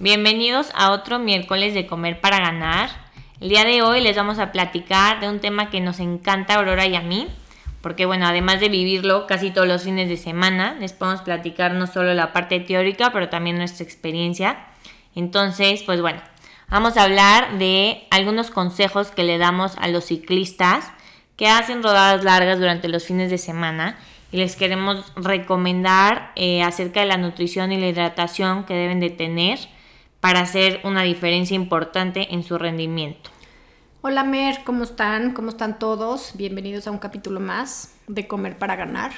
Bienvenidos 0.00 0.72
a 0.74 0.90
otro 0.90 1.20
miércoles 1.20 1.72
de 1.72 1.86
Comer 1.86 2.20
para 2.20 2.40
Ganar. 2.40 2.90
El 3.40 3.48
día 3.48 3.64
de 3.64 3.82
hoy 3.82 4.00
les 4.00 4.16
vamos 4.16 4.40
a 4.40 4.50
platicar 4.50 5.20
de 5.20 5.28
un 5.28 5.38
tema 5.38 5.70
que 5.70 5.80
nos 5.80 6.00
encanta 6.00 6.54
a 6.54 6.56
Aurora 6.56 6.84
y 6.84 6.96
a 6.96 7.00
mí, 7.00 7.28
porque 7.80 8.04
bueno, 8.04 8.26
además 8.26 8.58
de 8.58 8.68
vivirlo 8.68 9.28
casi 9.28 9.52
todos 9.52 9.68
los 9.68 9.84
fines 9.84 10.08
de 10.08 10.16
semana, 10.16 10.74
les 10.80 10.92
podemos 10.92 11.22
platicar 11.22 11.74
no 11.74 11.86
solo 11.86 12.12
la 12.12 12.32
parte 12.32 12.58
teórica, 12.58 13.12
pero 13.12 13.28
también 13.28 13.56
nuestra 13.56 13.84
experiencia. 13.84 14.66
Entonces, 15.14 15.84
pues 15.84 16.00
bueno, 16.00 16.20
vamos 16.68 16.96
a 16.96 17.04
hablar 17.04 17.58
de 17.58 18.02
algunos 18.10 18.50
consejos 18.50 19.12
que 19.12 19.22
le 19.22 19.38
damos 19.38 19.76
a 19.78 19.86
los 19.86 20.06
ciclistas 20.06 20.90
que 21.36 21.46
hacen 21.46 21.84
rodadas 21.84 22.24
largas 22.24 22.58
durante 22.58 22.88
los 22.88 23.04
fines 23.04 23.30
de 23.30 23.38
semana 23.38 23.96
y 24.32 24.38
les 24.38 24.56
queremos 24.56 25.12
recomendar 25.14 26.32
eh, 26.34 26.64
acerca 26.64 26.98
de 26.98 27.06
la 27.06 27.16
nutrición 27.16 27.70
y 27.70 27.78
la 27.78 27.86
hidratación 27.86 28.64
que 28.64 28.74
deben 28.74 28.98
de 28.98 29.10
tener 29.10 29.60
para 30.24 30.40
hacer 30.40 30.80
una 30.84 31.02
diferencia 31.02 31.54
importante 31.54 32.32
en 32.32 32.42
su 32.44 32.56
rendimiento. 32.56 33.28
Hola 34.00 34.24
Mer, 34.24 34.60
¿cómo 34.64 34.84
están? 34.84 35.34
¿Cómo 35.34 35.50
están 35.50 35.78
todos? 35.78 36.30
Bienvenidos 36.32 36.86
a 36.86 36.92
un 36.92 36.96
capítulo 36.96 37.40
más 37.40 37.92
de 38.06 38.26
Comer 38.26 38.56
para 38.56 38.74
Ganar. 38.74 39.12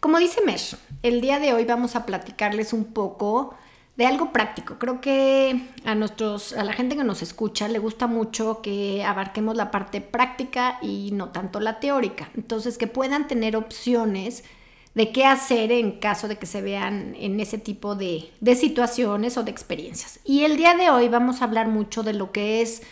Como 0.00 0.18
dice 0.18 0.42
Mer, 0.44 0.60
el 1.02 1.22
día 1.22 1.38
de 1.38 1.54
hoy 1.54 1.64
vamos 1.64 1.96
a 1.96 2.04
platicarles 2.04 2.74
un 2.74 2.92
poco 2.92 3.54
de 3.96 4.04
algo 4.04 4.32
práctico. 4.32 4.78
Creo 4.78 5.00
que 5.00 5.66
a 5.86 5.94
nuestros, 5.94 6.52
a 6.52 6.62
la 6.62 6.74
gente 6.74 6.94
que 6.94 7.04
nos 7.04 7.22
escucha 7.22 7.66
le 7.66 7.78
gusta 7.78 8.06
mucho 8.06 8.60
que 8.60 9.02
abarquemos 9.02 9.56
la 9.56 9.70
parte 9.70 10.02
práctica 10.02 10.76
y 10.82 11.08
no 11.14 11.30
tanto 11.30 11.58
la 11.58 11.80
teórica. 11.80 12.28
Entonces, 12.36 12.76
que 12.76 12.86
puedan 12.86 13.28
tener 13.28 13.56
opciones 13.56 14.44
de 14.94 15.10
qué 15.10 15.26
hacer 15.26 15.72
en 15.72 15.98
caso 15.98 16.28
de 16.28 16.36
que 16.36 16.46
se 16.46 16.62
vean 16.62 17.14
en 17.18 17.40
ese 17.40 17.58
tipo 17.58 17.96
de, 17.96 18.30
situaciones 18.54 19.36
o 19.36 19.42
de 19.42 19.50
experiencias. 19.50 20.20
Y 20.24 20.44
el 20.44 20.56
día 20.56 20.74
de 20.74 20.90
hoy 20.90 21.08
vamos 21.08 21.40
a 21.40 21.44
hablar 21.44 21.68
mucho 21.68 22.02
de 22.02 22.12
lo 22.12 22.30
que 22.30 22.62
es 22.62 22.82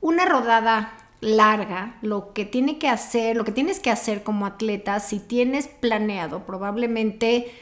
una 0.00 0.24
rodada 0.24 0.94
larga, 1.20 1.96
lo 2.00 2.32
que 2.32 2.44
tiene 2.44 2.78
que 2.78 2.88
hacer, 2.88 3.36
lo 3.36 3.44
que 3.44 3.50
tienes 3.50 3.80
que 3.80 3.90
hacer 3.90 4.22
como 4.22 4.46
atleta 4.46 5.00
si 5.00 5.18
tienes 5.18 5.66
planeado 5.66 6.46
probablemente 6.46 7.52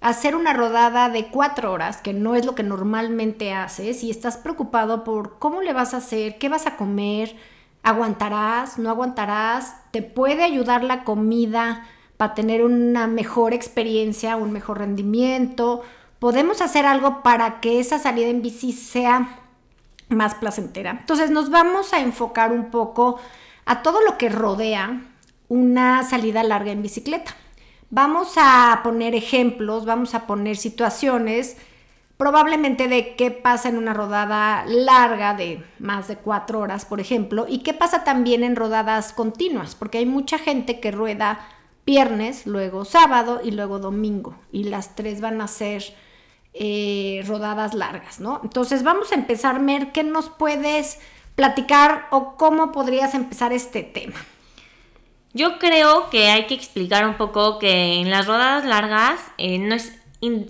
hacer 0.00 0.34
una 0.34 0.52
rodada 0.52 1.08
de 1.08 1.26
cuatro 1.26 1.72
horas, 1.72 1.98
que 1.98 2.12
no 2.12 2.34
es 2.34 2.44
lo 2.44 2.56
que 2.56 2.62
normalmente 2.64 3.52
haces, 3.52 4.02
y 4.02 4.10
estás 4.10 4.36
preocupado 4.36 5.04
por 5.04 5.38
cómo 5.38 5.60
le 5.62 5.72
vas 5.72 5.94
a 5.94 5.98
hacer, 5.98 6.38
qué 6.38 6.48
vas 6.48 6.66
a 6.66 6.76
comer, 6.76 7.36
aguantarás, 7.82 8.78
no 8.78 8.90
aguantarás, 8.90 9.76
te 9.92 10.02
puede 10.02 10.44
ayudar 10.44 10.84
la 10.84 11.04
comida 11.04 11.84
para 12.18 12.34
tener 12.34 12.62
una 12.62 13.06
mejor 13.06 13.54
experiencia, 13.54 14.36
un 14.36 14.52
mejor 14.52 14.78
rendimiento. 14.78 15.82
Podemos 16.18 16.60
hacer 16.60 16.84
algo 16.84 17.22
para 17.22 17.60
que 17.60 17.80
esa 17.80 17.98
salida 17.98 18.26
en 18.26 18.42
bici 18.42 18.72
sea 18.72 19.38
más 20.08 20.34
placentera. 20.34 20.90
Entonces 20.90 21.30
nos 21.30 21.48
vamos 21.48 21.92
a 21.92 22.00
enfocar 22.00 22.52
un 22.52 22.70
poco 22.70 23.18
a 23.64 23.82
todo 23.82 24.00
lo 24.02 24.18
que 24.18 24.28
rodea 24.28 25.00
una 25.48 26.02
salida 26.02 26.42
larga 26.42 26.72
en 26.72 26.82
bicicleta. 26.82 27.34
Vamos 27.90 28.34
a 28.36 28.80
poner 28.82 29.14
ejemplos, 29.14 29.86
vamos 29.86 30.14
a 30.14 30.26
poner 30.26 30.56
situaciones 30.56 31.56
probablemente 32.16 32.88
de 32.88 33.14
qué 33.14 33.30
pasa 33.30 33.68
en 33.68 33.78
una 33.78 33.94
rodada 33.94 34.64
larga 34.66 35.34
de 35.34 35.64
más 35.78 36.08
de 36.08 36.16
cuatro 36.16 36.58
horas, 36.58 36.84
por 36.84 36.98
ejemplo, 36.98 37.46
y 37.48 37.60
qué 37.60 37.74
pasa 37.74 38.02
también 38.02 38.42
en 38.42 38.56
rodadas 38.56 39.12
continuas, 39.12 39.76
porque 39.76 39.98
hay 39.98 40.06
mucha 40.06 40.36
gente 40.36 40.80
que 40.80 40.90
rueda 40.90 41.38
viernes, 41.88 42.46
luego 42.46 42.84
sábado 42.84 43.40
y 43.42 43.50
luego 43.50 43.78
domingo. 43.78 44.36
Y 44.52 44.64
las 44.64 44.94
tres 44.94 45.22
van 45.22 45.40
a 45.40 45.48
ser 45.48 45.82
eh, 46.52 47.24
rodadas 47.26 47.72
largas, 47.72 48.20
¿no? 48.20 48.42
Entonces 48.44 48.82
vamos 48.82 49.10
a 49.10 49.14
empezar, 49.14 49.58
Mer, 49.58 49.90
¿qué 49.92 50.04
nos 50.04 50.28
puedes 50.28 51.00
platicar 51.34 52.06
o 52.10 52.36
cómo 52.36 52.72
podrías 52.72 53.14
empezar 53.14 53.54
este 53.54 53.82
tema? 53.82 54.18
Yo 55.32 55.58
creo 55.58 56.10
que 56.10 56.28
hay 56.28 56.46
que 56.46 56.52
explicar 56.52 57.06
un 57.06 57.16
poco 57.16 57.58
que 57.58 57.94
en 57.94 58.10
las 58.10 58.26
rodadas 58.26 58.66
largas 58.66 59.18
eh, 59.38 59.58
no 59.58 59.74
es, 59.74 59.98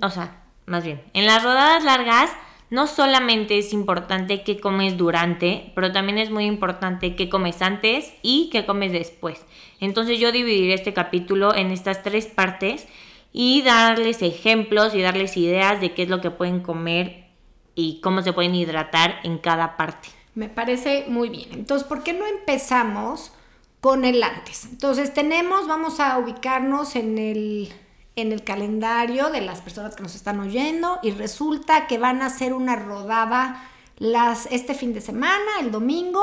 o 0.03 0.11
sea, 0.11 0.43
más 0.67 0.83
bien, 0.83 1.05
en 1.15 1.25
las 1.25 1.45
rodadas 1.45 1.85
largas 1.85 2.31
no 2.71 2.87
solamente 2.87 3.59
es 3.59 3.73
importante 3.73 4.43
qué 4.43 4.61
comes 4.61 4.97
durante, 4.97 5.73
pero 5.75 5.93
también 5.93 6.19
es 6.19 6.31
muy 6.31 6.45
importante 6.45 7.17
qué 7.17 7.29
comes 7.29 7.63
antes 7.63 8.13
y 8.23 8.51
qué 8.51 8.67
comes 8.67 8.93
después. 8.93 9.45
Entonces 9.81 10.19
yo 10.19 10.33
dividiré 10.33 10.75
este 10.75 10.93
capítulo 10.93 11.55
en 11.55 11.71
estas 11.71 12.03
tres 12.03 12.27
partes 12.27 12.87
y 13.33 13.63
darles 13.63 14.23
ejemplos 14.23 14.95
y 14.95 15.03
darles 15.03 15.37
ideas 15.37 15.81
de 15.81 15.95
qué 15.95 16.03
es 16.03 16.09
lo 16.09 16.21
que 16.21 16.31
pueden 16.31 16.61
comer 16.61 17.29
y 17.75 18.01
cómo 18.01 18.23
se 18.23 18.33
pueden 18.33 18.55
hidratar 18.55 19.21
en 19.23 19.39
cada 19.39 19.77
parte. 19.77 20.09
Me 20.35 20.49
parece 20.49 21.05
muy 21.09 21.29
bien. 21.29 21.49
Entonces, 21.53 21.87
¿por 21.87 22.03
qué 22.03 22.13
no 22.13 22.27
empezamos 22.27 23.33
con 23.81 24.05
el 24.05 24.23
antes? 24.23 24.67
Entonces, 24.71 25.15
tenemos, 25.15 25.67
vamos 25.67 26.01
a 26.01 26.19
ubicarnos 26.19 26.97
en 26.97 27.19
el 27.19 27.73
en 28.21 28.33
el 28.33 28.43
calendario 28.43 29.31
de 29.31 29.41
las 29.41 29.61
personas 29.61 29.95
que 29.95 30.03
nos 30.03 30.15
están 30.15 30.41
oyendo 30.41 30.99
y 31.03 31.13
resulta 31.13 31.87
que 31.87 31.99
van 31.99 32.21
a 32.21 32.27
hacer 32.27 32.53
una 32.53 32.75
rodada 32.77 33.63
las, 33.97 34.47
este 34.51 34.75
fin 34.75 34.93
de 34.93 35.01
semana, 35.01 35.61
el 35.61 35.71
domingo, 35.71 36.23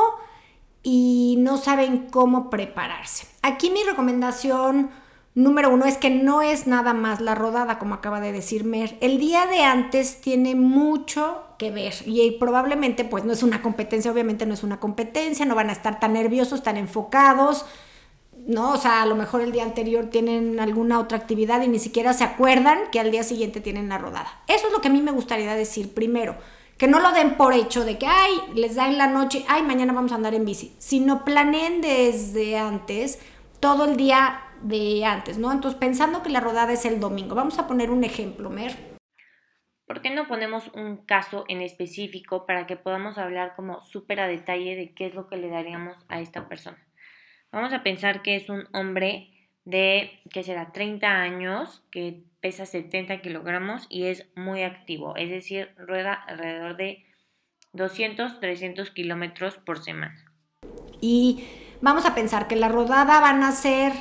y 0.84 1.38
no 1.40 1.58
saben 1.58 2.08
cómo 2.12 2.50
prepararse. 2.50 3.28
Aquí 3.42 3.70
mi 3.70 3.84
recomendación 3.84 4.92
número 5.36 5.70
uno 5.70 5.86
es 5.86 5.98
que 5.98 6.10
no 6.10 6.42
es 6.42 6.68
nada 6.68 6.94
más 6.94 7.22
la 7.22 7.34
rodada, 7.34 7.80
como 7.80 7.96
acaba 7.96 8.20
de 8.20 8.32
decir 8.32 8.66
Mer. 8.66 8.98
El 9.02 9.18
día 9.18 9.48
de 9.48 9.64
antes 9.64 10.22
tiene 10.22 10.56
mucho 10.56 11.44
que 11.58 11.72
ver 11.72 11.94
y 12.06 12.32
probablemente 12.32 13.06
pues 13.06 13.24
no 13.24 13.34
es 13.34 13.42
una 13.42 13.62
competencia, 13.62 14.12
obviamente 14.12 14.46
no 14.46 14.54
es 14.54 14.64
una 14.64 14.80
competencia, 14.80 15.46
no 15.46 15.56
van 15.56 15.70
a 15.70 15.74
estar 15.74 16.00
tan 16.00 16.14
nerviosos, 16.14 16.62
tan 16.62 16.78
enfocados 16.78 17.66
¿no? 18.48 18.72
O 18.72 18.78
sea, 18.78 19.02
a 19.02 19.06
lo 19.06 19.16
mejor 19.16 19.42
el 19.42 19.52
día 19.52 19.64
anterior 19.64 20.10
tienen 20.10 20.60
alguna 20.60 21.00
otra 21.00 21.18
actividad 21.18 21.62
y 21.62 21.68
ni 21.68 21.80
siquiera 21.80 22.14
se 22.14 22.24
acuerdan 22.24 22.80
que 22.92 23.00
al 23.00 23.12
día 23.12 23.24
siguiente 23.24 23.62
tienen 23.62 23.90
la 23.90 23.98
rodada. 23.98 24.42
Eso 24.48 24.68
es 24.68 24.74
lo 24.74 24.82
que 24.82 24.88
a 24.88 24.92
mí 24.92 25.02
me 25.02 25.12
gustaría 25.12 25.56
decir 25.56 25.94
primero. 25.94 26.38
Que 26.78 26.88
no 26.88 27.00
lo 27.00 27.12
den 27.14 27.38
por 27.38 27.54
hecho 27.54 27.86
de 27.86 27.98
que, 27.98 28.06
ay, 28.06 28.34
les 28.54 28.76
da 28.76 28.88
en 28.88 28.98
la 28.98 29.08
noche, 29.08 29.46
ay, 29.48 29.64
mañana 29.64 29.94
vamos 29.94 30.12
a 30.12 30.16
andar 30.16 30.34
en 30.34 30.46
bici, 30.46 30.76
sino 30.78 31.24
planeen 31.24 31.82
desde 31.82 32.58
antes, 32.58 33.20
todo 33.62 33.86
el 33.86 33.96
día 33.96 34.42
de 34.62 35.06
antes, 35.06 35.38
¿no? 35.38 35.52
Entonces, 35.52 35.80
pensando 35.80 36.22
que 36.22 36.30
la 36.30 36.42
rodada 36.42 36.74
es 36.74 36.86
el 36.86 37.00
domingo. 37.00 37.34
Vamos 37.34 37.60
a 37.60 37.68
poner 37.68 37.92
un 37.92 38.04
ejemplo, 38.04 38.50
Mer. 38.50 38.96
¿Por 39.88 40.02
qué 40.02 40.10
no 40.10 40.28
ponemos 40.28 40.70
un 40.74 40.98
caso 41.06 41.46
en 41.48 41.62
específico 41.62 42.46
para 42.46 42.66
que 42.66 42.76
podamos 42.76 43.18
hablar 43.18 43.54
como 43.56 43.82
súper 43.82 44.20
a 44.20 44.28
detalle 44.28 44.76
de 44.76 44.94
qué 44.94 45.06
es 45.08 45.14
lo 45.14 45.28
que 45.28 45.38
le 45.38 45.50
daríamos 45.50 45.96
a 46.10 46.20
esta 46.20 46.50
persona? 46.50 46.85
Vamos 47.56 47.72
a 47.72 47.84
pensar 47.84 48.22
que 48.22 48.36
es 48.36 48.50
un 48.50 48.68
hombre 48.74 49.30
de, 49.64 50.20
que 50.30 50.44
será 50.44 50.74
30 50.74 51.08
años, 51.08 51.82
que 51.90 52.26
pesa 52.42 52.66
70 52.66 53.22
kilogramos 53.22 53.88
y 53.88 54.08
es 54.08 54.26
muy 54.36 54.64
activo, 54.64 55.16
es 55.16 55.30
decir, 55.30 55.70
rueda 55.78 56.14
alrededor 56.14 56.76
de 56.76 57.06
200, 57.72 58.42
300 58.42 58.92
kilómetros 58.92 59.56
por 59.56 59.82
semana. 59.82 60.22
Y 61.00 61.46
vamos 61.80 62.06
a 62.06 62.14
pensar 62.14 62.50
que 62.50 62.58
la 62.58 62.68
rodada 62.68 63.22
van 63.22 63.42
a 63.42 63.54
ser 63.54 63.94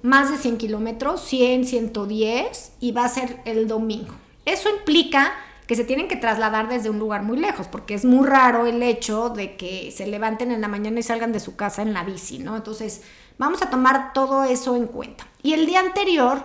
más 0.00 0.30
de 0.30 0.38
100 0.38 0.56
kilómetros, 0.56 1.20
100, 1.20 1.66
110 1.66 2.78
y 2.80 2.92
va 2.92 3.04
a 3.04 3.08
ser 3.08 3.40
el 3.44 3.68
domingo. 3.68 4.14
Eso 4.46 4.74
implica 4.74 5.34
que 5.72 5.76
se 5.76 5.84
tienen 5.84 6.06
que 6.06 6.16
trasladar 6.16 6.68
desde 6.68 6.90
un 6.90 6.98
lugar 6.98 7.22
muy 7.22 7.38
lejos, 7.38 7.66
porque 7.66 7.94
es 7.94 8.04
muy 8.04 8.26
raro 8.26 8.66
el 8.66 8.82
hecho 8.82 9.30
de 9.30 9.56
que 9.56 9.90
se 9.90 10.06
levanten 10.06 10.50
en 10.50 10.60
la 10.60 10.68
mañana 10.68 11.00
y 11.00 11.02
salgan 11.02 11.32
de 11.32 11.40
su 11.40 11.56
casa 11.56 11.80
en 11.80 11.94
la 11.94 12.04
bici, 12.04 12.40
¿no? 12.40 12.56
Entonces, 12.56 13.00
vamos 13.38 13.62
a 13.62 13.70
tomar 13.70 14.12
todo 14.12 14.44
eso 14.44 14.76
en 14.76 14.86
cuenta. 14.86 15.26
Y 15.42 15.54
el 15.54 15.64
día 15.64 15.80
anterior 15.80 16.42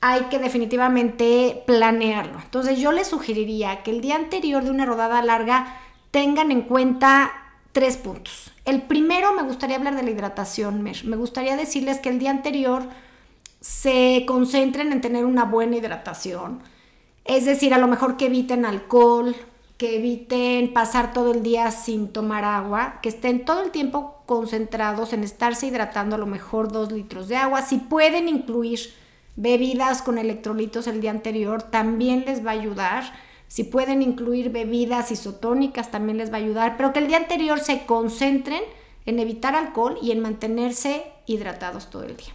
hay 0.00 0.22
que 0.22 0.40
definitivamente 0.40 1.62
planearlo. 1.68 2.40
Entonces, 2.42 2.80
yo 2.80 2.90
les 2.90 3.06
sugeriría 3.06 3.84
que 3.84 3.92
el 3.92 4.00
día 4.00 4.16
anterior 4.16 4.64
de 4.64 4.72
una 4.72 4.86
rodada 4.86 5.22
larga 5.22 5.76
tengan 6.10 6.50
en 6.50 6.62
cuenta 6.62 7.30
tres 7.70 7.96
puntos. 7.96 8.50
El 8.64 8.82
primero, 8.82 9.34
me 9.34 9.44
gustaría 9.44 9.76
hablar 9.76 9.94
de 9.94 10.02
la 10.02 10.10
hidratación, 10.10 10.82
Me 10.82 11.16
gustaría 11.16 11.56
decirles 11.56 12.00
que 12.00 12.08
el 12.08 12.18
día 12.18 12.32
anterior 12.32 12.82
se 13.60 14.24
concentren 14.26 14.90
en 14.90 15.00
tener 15.00 15.24
una 15.24 15.44
buena 15.44 15.76
hidratación 15.76 16.73
es 17.24 17.46
decir, 17.46 17.72
a 17.72 17.78
lo 17.78 17.88
mejor 17.88 18.16
que 18.16 18.26
eviten 18.26 18.64
alcohol, 18.64 19.34
que 19.78 19.96
eviten 19.96 20.72
pasar 20.72 21.12
todo 21.12 21.32
el 21.32 21.42
día 21.42 21.70
sin 21.70 22.08
tomar 22.08 22.44
agua, 22.44 23.00
que 23.02 23.08
estén 23.08 23.44
todo 23.44 23.62
el 23.62 23.70
tiempo 23.70 24.22
concentrados 24.26 25.12
en 25.12 25.24
estarse 25.24 25.66
hidratando 25.66 26.16
a 26.16 26.18
lo 26.18 26.26
mejor 26.26 26.70
dos 26.70 26.92
litros 26.92 27.28
de 27.28 27.36
agua. 27.36 27.62
Si 27.62 27.78
pueden 27.78 28.28
incluir 28.28 28.78
bebidas 29.36 30.02
con 30.02 30.18
electrolitos 30.18 30.86
el 30.86 31.00
día 31.00 31.10
anterior, 31.10 31.62
también 31.62 32.24
les 32.26 32.44
va 32.44 32.50
a 32.50 32.54
ayudar. 32.54 33.04
Si 33.48 33.64
pueden 33.64 34.02
incluir 34.02 34.50
bebidas 34.50 35.10
isotónicas, 35.10 35.90
también 35.90 36.18
les 36.18 36.30
va 36.30 36.36
a 36.36 36.40
ayudar. 36.40 36.76
Pero 36.76 36.92
que 36.92 37.00
el 37.00 37.08
día 37.08 37.16
anterior 37.16 37.58
se 37.58 37.84
concentren 37.84 38.62
en 39.06 39.18
evitar 39.18 39.56
alcohol 39.56 39.98
y 40.00 40.12
en 40.12 40.20
mantenerse 40.20 41.04
hidratados 41.26 41.90
todo 41.90 42.04
el 42.04 42.16
día. 42.16 42.32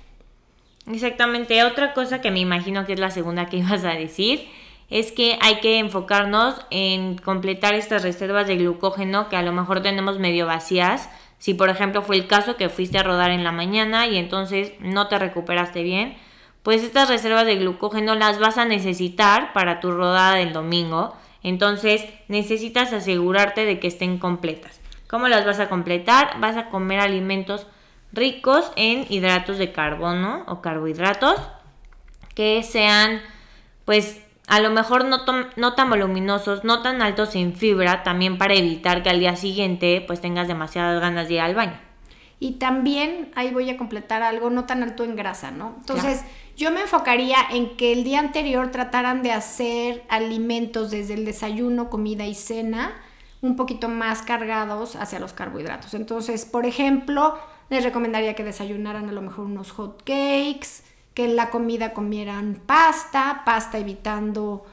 Exactamente. 0.88 1.64
Otra 1.64 1.94
cosa 1.94 2.22
que 2.22 2.32
me 2.32 2.40
imagino 2.40 2.86
que 2.86 2.94
es 2.94 3.00
la 3.00 3.12
segunda 3.12 3.48
que 3.48 3.58
ibas 3.58 3.86
a 3.86 3.92
decir 3.92 4.48
es 4.90 5.12
que 5.12 5.38
hay 5.42 5.60
que 5.60 5.78
enfocarnos 5.78 6.56
en 6.72 7.18
completar 7.18 7.74
estas 7.76 8.04
reservas 8.04 8.48
de 8.48 8.58
glucógeno 8.58 9.30
que 9.30 9.36
a 9.36 9.44
lo 9.44 9.52
mejor 9.52 9.82
tenemos 9.82 10.18
medio 10.20 10.48
vacías. 10.48 11.10
Si 11.38 11.54
por 11.54 11.70
ejemplo 11.70 12.02
fue 12.02 12.16
el 12.16 12.28
caso 12.28 12.58
que 12.58 12.70
fuiste 12.70 12.98
a 12.98 13.04
rodar 13.04 13.32
en 13.32 13.44
la 13.44 13.52
mañana 13.52 14.08
y 14.08 14.18
entonces 14.18 14.74
no 14.80 15.08
te 15.08 15.20
recuperaste 15.20 15.84
bien, 15.84 16.18
pues 16.64 16.84
estas 16.84 17.08
reservas 17.08 17.46
de 17.46 17.56
glucógeno 17.56 18.16
las 18.16 18.40
vas 18.40 18.58
a 18.58 18.66
necesitar 18.66 19.54
para 19.54 19.80
tu 19.80 19.92
rodada 19.92 20.36
del 20.36 20.54
domingo. 20.54 21.16
Entonces 21.44 22.06
necesitas 22.28 22.92
asegurarte 22.92 23.66
de 23.66 23.80
que 23.80 23.88
estén 23.88 24.18
completas. 24.18 24.82
¿Cómo 25.08 25.28
las 25.28 25.46
vas 25.46 25.60
a 25.60 25.70
completar? 25.70 26.40
Vas 26.40 26.58
a 26.58 26.70
comer 26.70 27.00
alimentos 27.00 27.68
ricos 28.12 28.72
en 28.76 29.06
hidratos 29.10 29.58
de 29.58 29.72
carbono 29.72 30.44
o 30.48 30.62
carbohidratos 30.62 31.40
que 32.36 32.64
sean 32.64 33.22
pues 33.86 34.22
a 34.50 34.60
lo 34.60 34.72
mejor 34.72 35.06
no, 35.06 35.20
no, 35.56 35.74
tan 35.76 35.90
voluminosos, 35.90 36.64
no 36.64 36.82
tan 36.82 37.04
altos 37.04 37.36
en 37.36 37.54
fibra, 37.54 38.02
también 38.04 38.40
para 38.40 38.56
evitar 38.56 39.04
que 39.04 39.10
al 39.10 39.20
día 39.20 39.36
siguiente 39.36 40.04
pues 40.06 40.22
tengas 40.22 40.48
demasiadas 40.48 41.00
ganas 41.00 41.28
de 41.28 41.36
ir 41.36 41.42
al 41.42 41.54
baño. 41.54 41.80
Y 42.40 42.54
también 42.54 43.32
ahí 43.36 43.52
voy 43.52 43.70
a 43.70 43.78
completar 43.78 44.24
algo 44.24 44.50
no 44.50 44.66
tan 44.66 44.82
alto 44.82 45.04
en 45.04 45.16
grasa, 45.16 45.52
¿no? 45.52 45.76
Entonces, 45.78 46.24
yo 46.58 46.72
me 46.72 46.82
enfocaría 46.82 47.38
en 47.52 47.78
que 47.78 47.92
el 47.92 48.04
día 48.04 48.20
anterior 48.20 48.72
trataran 48.72 49.22
de 49.22 49.34
hacer 49.34 50.04
alimentos 50.10 50.90
desde 50.90 51.14
el 51.14 51.26
desayuno, 51.26 51.90
comida 51.90 52.26
y 52.26 52.34
cena 52.34 52.94
un 53.42 53.56
poquito 53.56 53.88
más 53.88 54.22
cargados 54.22 54.96
hacia 54.96 55.20
los 55.20 55.34
carbohidratos. 55.34 55.94
Entonces, 55.94 56.46
por 56.46 56.66
ejemplo, 56.66 57.38
les 57.70 57.84
recomendaría 57.84 58.36
que 58.36 58.44
desayunaran 58.44 59.10
a 59.10 59.12
lo 59.12 59.22
mejor 59.22 59.46
unos 59.46 59.72
hot 59.72 60.02
cakes, 60.04 60.84
que 61.20 61.26
en 61.26 61.36
la 61.36 61.50
comida 61.50 61.92
comieran 61.92 62.62
pasta, 62.66 63.42
pasta 63.44 63.78
evitando 63.78 64.64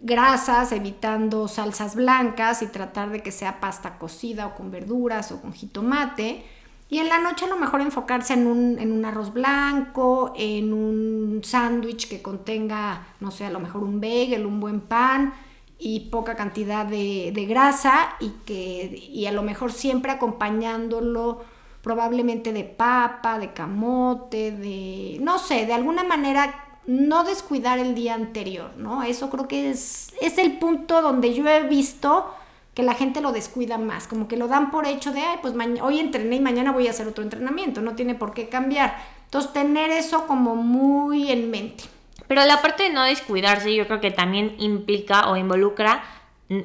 grasas, 0.00 0.70
evitando 0.70 1.48
salsas 1.48 1.96
blancas 1.96 2.62
y 2.62 2.68
tratar 2.68 3.10
de 3.10 3.24
que 3.24 3.32
sea 3.32 3.58
pasta 3.58 3.98
cocida 3.98 4.46
o 4.46 4.54
con 4.54 4.70
verduras 4.70 5.32
o 5.32 5.42
con 5.42 5.52
jitomate. 5.52 6.44
Y 6.88 6.98
en 6.98 7.08
la 7.08 7.18
noche 7.18 7.46
a 7.46 7.48
lo 7.48 7.56
mejor 7.56 7.80
enfocarse 7.80 8.34
en 8.34 8.46
un, 8.46 9.04
arroz 9.04 9.32
blanco, 9.32 10.32
en 10.36 10.72
un 10.72 11.40
sándwich 11.42 12.08
que 12.08 12.22
contenga, 12.22 13.08
no 13.18 13.32
sé, 13.32 13.44
a 13.44 13.50
lo 13.50 13.58
mejor 13.58 13.82
un 13.82 14.00
bagel, 14.00 14.46
un 14.46 14.60
buen 14.60 14.82
pan 14.82 15.34
y 15.76 16.08
poca 16.10 16.36
cantidad 16.36 16.86
de, 16.86 17.32
de 17.34 17.46
grasa 17.46 18.14
y 18.20 18.30
que 18.46 18.96
y 19.10 19.26
a 19.26 19.32
lo 19.32 19.42
mejor 19.42 19.72
siempre 19.72 20.12
acompañándolo 20.12 21.40
probablemente 21.86 22.52
de 22.52 22.64
papa, 22.64 23.38
de 23.38 23.52
camote, 23.52 24.50
de, 24.50 25.18
no 25.20 25.38
sé, 25.38 25.66
de 25.66 25.72
alguna 25.72 26.02
manera 26.02 26.80
no 26.84 27.22
descuidar 27.22 27.78
el 27.78 27.94
día 27.94 28.14
anterior, 28.14 28.72
¿no? 28.76 29.04
Eso 29.04 29.30
creo 29.30 29.46
que 29.46 29.70
es, 29.70 30.12
el 30.20 30.58
punto 30.58 31.00
donde 31.00 31.32
yo 31.32 31.46
he 31.46 31.62
visto 31.68 32.34
que 32.74 32.82
la 32.82 32.94
gente 32.94 33.20
lo 33.20 33.30
descuida 33.30 33.78
más, 33.78 34.08
como 34.08 34.26
que 34.26 34.36
lo 34.36 34.48
dan 34.48 34.72
por 34.72 34.84
hecho 34.84 35.12
de, 35.12 35.20
ay, 35.20 35.38
pues 35.40 35.54
hoy 35.80 36.00
entrené 36.00 36.34
y 36.34 36.40
mañana 36.40 36.72
voy 36.72 36.88
a 36.88 36.90
hacer 36.90 37.06
otro 37.06 37.22
entrenamiento, 37.22 37.80
no 37.80 37.94
tiene 37.94 38.16
por 38.16 38.34
qué 38.34 38.48
cambiar. 38.48 38.96
Entonces, 39.26 39.52
tener 39.52 39.92
eso 39.92 40.26
como 40.26 40.56
muy 40.56 41.30
en 41.30 41.52
mente. 41.52 41.84
Pero 42.26 42.44
la 42.46 42.62
parte 42.62 42.82
de 42.82 42.90
no 42.90 43.04
descuidarse, 43.04 43.72
yo 43.72 43.86
creo 43.86 44.00
que 44.00 44.10
también 44.10 44.56
implica 44.58 45.30
o 45.30 45.36
involucra, 45.36 46.02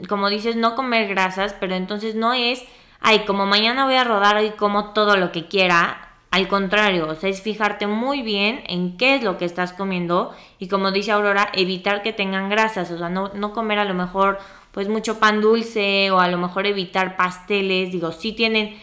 como 0.09 0.31
dices, 0.31 0.56
no 0.56 0.74
comer 0.74 1.07
grasas, 1.07 1.53
pero 1.59 1.75
entonces 1.75 2.15
no 2.15 2.33
es 2.33 2.63
ay, 3.01 3.25
como 3.25 3.45
mañana 3.45 3.86
voy 3.86 3.95
a 3.95 4.03
rodar 4.03 4.44
y 4.44 4.51
como 4.51 4.94
todo 4.94 5.18
lo 5.18 5.31
que 5.31 5.48
quiera. 5.48 6.07
Al 6.30 6.48
contrario, 6.48 7.09
o 7.09 7.15
sea, 7.15 7.30
es 7.30 7.42
fijarte 7.42 7.88
muy 7.88 8.21
bien 8.21 8.63
en 8.68 8.95
qué 8.95 9.15
es 9.15 9.24
lo 9.24 9.38
que 9.38 9.44
estás 9.44 9.74
comiendo 9.74 10.33
y 10.59 10.69
como 10.69 10.92
dice 10.92 11.12
Aurora, 11.12 11.50
evitar 11.53 12.03
que 12.03 12.13
tengan 12.13 12.48
grasas, 12.48 12.89
o 12.89 12.98
sea, 12.98 13.09
no, 13.09 13.31
no 13.33 13.51
comer 13.51 13.80
a 13.80 13.86
lo 13.86 13.94
mejor 13.94 14.39
pues 14.71 14.88
mucho 14.88 15.19
pan 15.19 15.42
dulce 15.42 16.09
o 16.09 16.21
a 16.21 16.30
lo 16.30 16.38
mejor 16.38 16.68
evitar 16.68 17.18
pasteles, 17.18 17.92
digo, 17.92 18.13
sí 18.13 18.31
tienen 18.31 18.77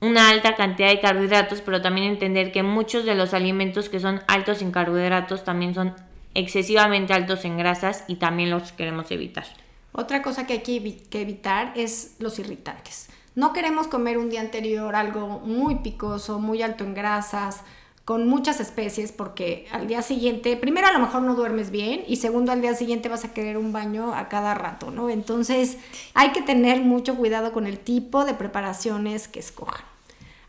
una 0.00 0.28
alta 0.28 0.54
cantidad 0.54 0.88
de 0.88 1.00
carbohidratos, 1.00 1.60
pero 1.60 1.82
también 1.82 2.06
entender 2.06 2.52
que 2.52 2.62
muchos 2.62 3.04
de 3.04 3.16
los 3.16 3.34
alimentos 3.34 3.88
que 3.88 3.98
son 3.98 4.20
altos 4.28 4.62
en 4.62 4.70
carbohidratos 4.70 5.42
también 5.42 5.74
son 5.74 5.94
excesivamente 6.34 7.12
altos 7.12 7.44
en 7.44 7.56
grasas 7.58 8.04
y 8.06 8.16
también 8.16 8.50
los 8.50 8.72
queremos 8.72 9.10
evitar. 9.10 9.46
Otra 9.92 10.22
cosa 10.22 10.46
que 10.46 10.54
hay 10.54 10.60
que 10.60 11.20
evitar 11.20 11.72
es 11.76 12.16
los 12.18 12.38
irritantes. 12.38 13.08
No 13.34 13.52
queremos 13.52 13.86
comer 13.86 14.18
un 14.18 14.28
día 14.28 14.40
anterior 14.40 14.94
algo 14.94 15.40
muy 15.40 15.76
picoso, 15.76 16.38
muy 16.38 16.62
alto 16.62 16.84
en 16.84 16.94
grasas, 16.94 17.62
con 18.04 18.28
muchas 18.28 18.60
especies, 18.60 19.12
porque 19.12 19.66
al 19.70 19.86
día 19.86 20.02
siguiente, 20.02 20.56
primero 20.56 20.88
a 20.88 20.92
lo 20.92 20.98
mejor 20.98 21.22
no 21.22 21.34
duermes 21.34 21.70
bien 21.70 22.02
y 22.06 22.16
segundo 22.16 22.52
al 22.52 22.60
día 22.60 22.74
siguiente 22.74 23.08
vas 23.08 23.24
a 23.24 23.32
querer 23.32 23.56
un 23.56 23.72
baño 23.72 24.12
a 24.14 24.28
cada 24.28 24.54
rato, 24.54 24.90
¿no? 24.90 25.08
Entonces 25.08 25.78
hay 26.14 26.32
que 26.32 26.42
tener 26.42 26.82
mucho 26.82 27.14
cuidado 27.14 27.52
con 27.52 27.66
el 27.66 27.78
tipo 27.78 28.24
de 28.24 28.34
preparaciones 28.34 29.28
que 29.28 29.40
escojan. 29.40 29.84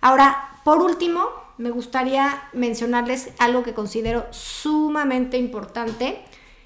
Ahora, 0.01 0.49
por 0.65 0.81
último, 0.81 1.25
me 1.57 1.69
gustaría 1.69 2.43
mencionarles 2.53 3.29
algo 3.37 3.63
que 3.63 3.73
considero 3.73 4.25
sumamente 4.31 5.37
importante 5.37 6.21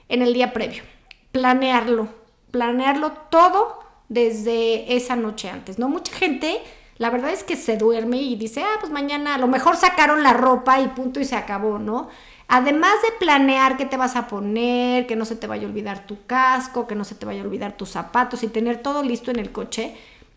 en 0.09 0.21
el 0.21 0.33
día 0.33 0.53
previo. 0.53 0.83
Planearlo, 1.31 2.07
planearlo 2.51 3.11
todo 3.29 3.76
desde 4.09 4.95
esa 4.95 5.15
noche 5.15 5.49
antes, 5.49 5.79
¿no? 5.79 5.89
Mucha 5.89 6.13
gente, 6.13 6.59
la 6.97 7.09
verdad 7.09 7.31
es 7.31 7.43
que 7.43 7.55
se 7.55 7.77
duerme 7.77 8.21
y 8.21 8.35
dice, 8.35 8.63
ah, 8.63 8.77
pues 8.79 8.91
mañana 8.91 9.35
a 9.35 9.37
lo 9.37 9.47
mejor 9.47 9.75
sacaron 9.75 10.23
la 10.23 10.33
ropa 10.33 10.79
y 10.79 10.87
punto 10.89 11.19
y 11.19 11.25
se 11.25 11.35
acabó, 11.35 11.79
¿no? 11.79 12.09
Además 12.47 12.93
de 13.03 13.17
planear 13.19 13.75
qué 13.75 13.85
te 13.85 13.97
vas 13.97 14.15
a 14.15 14.27
poner, 14.27 15.05
que 15.05 15.17
no 15.17 15.25
se 15.25 15.35
te 15.35 15.47
vaya 15.47 15.63
a 15.63 15.69
olvidar 15.69 16.07
tu 16.07 16.25
casco, 16.25 16.87
que 16.87 16.95
no 16.95 17.03
se 17.03 17.15
te 17.15 17.25
vaya 17.25 17.41
a 17.41 17.45
olvidar 17.45 17.75
tus 17.75 17.89
zapatos 17.89 18.41
y 18.43 18.47
tener 18.47 18.81
todo 18.81 19.03
listo 19.03 19.31
en 19.31 19.39
el 19.39 19.51
coche, 19.51 19.95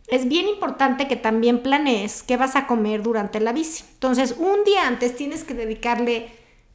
es 0.09 0.29
bien 0.29 0.49
importante 0.49 1.07
que 1.07 1.15
también 1.15 1.62
planees 1.62 2.25
qué 2.25 2.37
vas 2.37 2.57
a 2.57 2.67
comer 2.67 3.03
durante 3.03 3.39
la 3.39 3.53
bici. 3.53 3.85
Entonces, 3.93 4.35
un 4.39 4.65
día 4.65 4.89
antes 4.89 5.15
tienes 5.15 5.45
que 5.45 5.55
dedicarle 5.55 6.31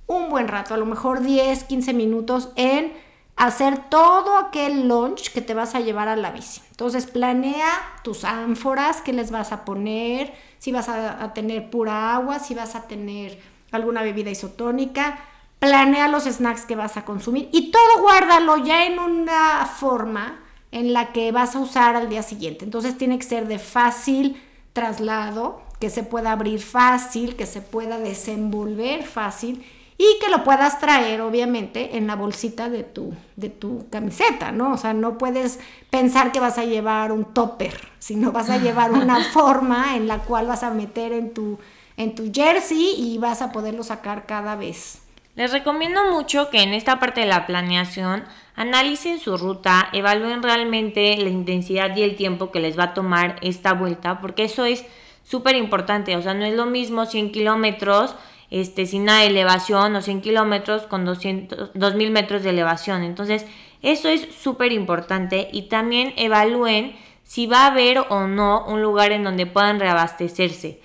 un 0.07 0.29
buen 0.29 0.47
rato, 0.47 0.73
a 0.73 0.77
lo 0.77 0.85
mejor 0.85 1.21
10, 1.21 1.65
15 1.65 1.93
minutos 1.93 2.49
en 2.55 2.93
hacer 3.35 3.89
todo 3.89 4.37
aquel 4.37 4.87
lunch 4.87 5.31
que 5.31 5.41
te 5.41 5.53
vas 5.53 5.75
a 5.75 5.81
llevar 5.81 6.07
a 6.07 6.15
la 6.15 6.31
bici. 6.31 6.61
Entonces 6.71 7.05
planea 7.05 7.69
tus 8.03 8.23
ánforas 8.23 9.01
que 9.01 9.13
les 9.13 9.31
vas 9.31 9.51
a 9.51 9.65
poner, 9.65 10.33
si 10.59 10.71
vas 10.71 10.87
a, 10.89 11.33
tener 11.33 11.69
pura 11.69 12.15
agua, 12.15 12.39
si 12.39 12.53
vas 12.53 12.75
a 12.75 12.87
tener 12.87 13.39
alguna 13.71 14.03
bebida 14.03 14.31
isotónica, 14.31 15.19
planea 15.59 16.07
los 16.07 16.23
snacks 16.23 16.65
que 16.65 16.75
vas 16.75 16.97
a 16.97 17.05
consumir 17.05 17.49
y 17.51 17.71
todo 17.71 18.01
guárdalo 18.01 18.57
ya 18.57 18.85
en 18.85 18.99
una 18.99 19.65
forma 19.65 20.39
en 20.71 20.93
la 20.93 21.11
que 21.11 21.31
vas 21.31 21.55
a 21.55 21.59
usar 21.59 21.95
al 21.95 22.09
día 22.09 22.23
siguiente. 22.23 22.65
Entonces 22.65 22.97
tiene 22.97 23.17
que 23.17 23.25
ser 23.25 23.47
de 23.47 23.59
fácil 23.59 24.41
traslado, 24.73 25.61
que 25.79 25.89
se 25.89 26.03
pueda 26.03 26.31
abrir 26.31 26.61
fácil, 26.61 27.35
que 27.35 27.45
se 27.45 27.61
pueda 27.61 27.97
desenvolver 27.97 29.03
fácil 29.03 29.65
y 29.97 30.19
que 30.19 30.29
lo 30.29 30.43
puedas 30.43 30.79
traer 30.79 31.21
obviamente 31.21 31.97
en 31.97 32.07
la 32.07 32.15
bolsita 32.15 32.69
de 32.69 32.83
tu, 32.83 33.13
de 33.35 33.49
tu 33.49 33.89
camiseta, 33.89 34.51
¿no? 34.51 34.73
O 34.73 34.77
sea, 34.77 34.93
no 34.93 35.17
puedes 35.17 35.59
pensar 35.89 36.31
que 36.31 36.41
vas 36.41 36.57
a 36.57 36.65
llevar 36.65 37.11
un 37.11 37.25
topper, 37.33 37.89
sino 37.99 38.31
vas 38.31 38.49
a 38.49 38.57
llevar 38.57 38.91
una 38.93 39.23
forma 39.23 39.95
en 39.95 40.07
la 40.07 40.19
cual 40.19 40.47
vas 40.47 40.63
a 40.63 40.71
meter 40.71 41.13
en 41.13 41.33
tu, 41.33 41.59
en 41.95 42.13
tu 42.13 42.31
jersey 42.33 42.95
y 42.97 43.17
vas 43.19 43.41
a 43.41 43.51
poderlo 43.51 43.83
sacar 43.83 44.25
cada 44.25 44.55
vez. 44.55 45.01
Les 45.35 45.51
recomiendo 45.51 46.11
mucho 46.11 46.49
que 46.49 46.61
en 46.61 46.73
esta 46.73 46.99
parte 46.99 47.21
de 47.21 47.27
la 47.27 47.45
planeación 47.45 48.23
analicen 48.55 49.19
su 49.19 49.37
ruta, 49.37 49.89
evalúen 49.91 50.41
realmente 50.41 51.17
la 51.17 51.29
intensidad 51.29 51.95
y 51.95 52.03
el 52.03 52.15
tiempo 52.15 52.51
que 52.51 52.61
les 52.61 52.79
va 52.79 52.85
a 52.85 52.93
tomar 52.93 53.37
esta 53.41 53.73
vuelta, 53.73 54.21
porque 54.21 54.45
eso 54.45 54.63
es 54.63 54.85
súper 55.23 55.55
importante, 55.55 56.15
o 56.15 56.21
sea, 56.21 56.33
no 56.33 56.45
es 56.45 56.53
lo 56.53 56.65
mismo 56.65 57.05
100 57.05 57.31
kilómetros 57.31 58.15
este, 58.51 58.85
sin 58.85 59.05
nada 59.05 59.23
elevación 59.23 59.95
o 59.95 60.01
100 60.01 60.21
kilómetros 60.21 60.83
con 60.83 61.05
200, 61.05 61.71
2000 61.73 62.11
metros 62.11 62.43
de 62.43 62.51
elevación. 62.51 63.03
Entonces, 63.03 63.45
eso 63.81 64.09
es 64.09 64.27
súper 64.33 64.71
importante 64.71 65.49
y 65.51 65.63
también 65.63 66.13
evalúen 66.17 66.95
si 67.23 67.47
va 67.47 67.63
a 67.63 67.67
haber 67.67 67.99
o 68.09 68.27
no 68.27 68.65
un 68.65 68.81
lugar 68.81 69.11
en 69.11 69.23
donde 69.23 69.45
puedan 69.45 69.79
reabastecerse. 69.79 70.79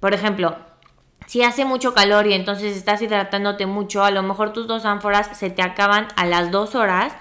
Por 0.00 0.14
ejemplo, 0.14 0.56
si 1.26 1.42
hace 1.42 1.64
mucho 1.64 1.94
calor 1.94 2.26
y 2.26 2.32
entonces 2.32 2.76
estás 2.76 3.00
hidratándote 3.02 3.66
mucho, 3.66 4.04
a 4.04 4.10
lo 4.10 4.22
mejor 4.22 4.52
tus 4.52 4.66
dos 4.66 4.84
ánforas 4.84 5.38
se 5.38 5.50
te 5.50 5.62
acaban 5.62 6.08
a 6.16 6.26
las 6.26 6.50
dos 6.50 6.74
horas 6.74 7.14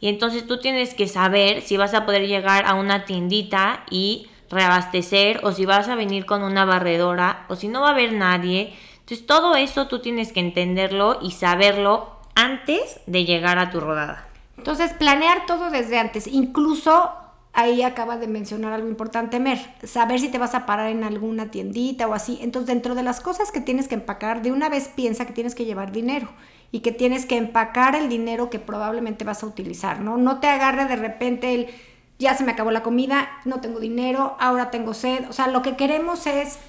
Y 0.00 0.08
entonces 0.08 0.46
tú 0.46 0.58
tienes 0.58 0.94
que 0.94 1.08
saber 1.08 1.60
si 1.60 1.76
vas 1.76 1.92
a 1.92 2.06
poder 2.06 2.26
llegar 2.26 2.64
a 2.64 2.74
una 2.74 3.04
tiendita 3.04 3.84
y 3.90 4.28
reabastecer 4.48 5.40
o 5.42 5.52
si 5.52 5.66
vas 5.66 5.88
a 5.88 5.94
venir 5.94 6.24
con 6.24 6.42
una 6.42 6.64
barredora 6.64 7.44
o 7.48 7.56
si 7.56 7.68
no 7.68 7.82
va 7.82 7.88
a 7.88 7.92
haber 7.92 8.14
nadie. 8.14 8.74
Entonces 9.10 9.26
todo 9.26 9.56
eso 9.56 9.88
tú 9.88 9.98
tienes 9.98 10.32
que 10.32 10.38
entenderlo 10.38 11.18
y 11.20 11.32
saberlo 11.32 12.10
antes 12.36 13.00
de 13.06 13.24
llegar 13.24 13.58
a 13.58 13.72
tu 13.72 13.80
rodada. 13.80 14.28
Entonces 14.56 14.92
planear 14.92 15.46
todo 15.46 15.68
desde 15.68 15.98
antes, 15.98 16.28
incluso 16.28 17.10
ahí 17.52 17.82
acaba 17.82 18.18
de 18.18 18.28
mencionar 18.28 18.72
algo 18.72 18.88
importante, 18.88 19.40
Mer, 19.40 19.58
saber 19.82 20.20
si 20.20 20.28
te 20.28 20.38
vas 20.38 20.54
a 20.54 20.64
parar 20.64 20.90
en 20.90 21.02
alguna 21.02 21.50
tiendita 21.50 22.06
o 22.06 22.14
así. 22.14 22.38
Entonces 22.40 22.68
dentro 22.68 22.94
de 22.94 23.02
las 23.02 23.20
cosas 23.20 23.50
que 23.50 23.60
tienes 23.60 23.88
que 23.88 23.96
empacar, 23.96 24.42
de 24.42 24.52
una 24.52 24.68
vez 24.68 24.86
piensa 24.86 25.26
que 25.26 25.32
tienes 25.32 25.56
que 25.56 25.64
llevar 25.64 25.90
dinero 25.90 26.28
y 26.70 26.78
que 26.78 26.92
tienes 26.92 27.26
que 27.26 27.36
empacar 27.36 27.96
el 27.96 28.08
dinero 28.08 28.48
que 28.48 28.60
probablemente 28.60 29.24
vas 29.24 29.42
a 29.42 29.46
utilizar, 29.46 29.98
¿no? 29.98 30.18
No 30.18 30.38
te 30.38 30.46
agarre 30.46 30.84
de 30.84 30.94
repente 30.94 31.52
el 31.52 31.66
ya 32.20 32.36
se 32.36 32.44
me 32.44 32.52
acabó 32.52 32.70
la 32.70 32.84
comida, 32.84 33.28
no 33.44 33.60
tengo 33.60 33.80
dinero, 33.80 34.36
ahora 34.38 34.70
tengo 34.70 34.94
sed. 34.94 35.28
O 35.28 35.32
sea, 35.32 35.48
lo 35.48 35.62
que 35.62 35.74
queremos 35.74 36.28
es 36.28 36.60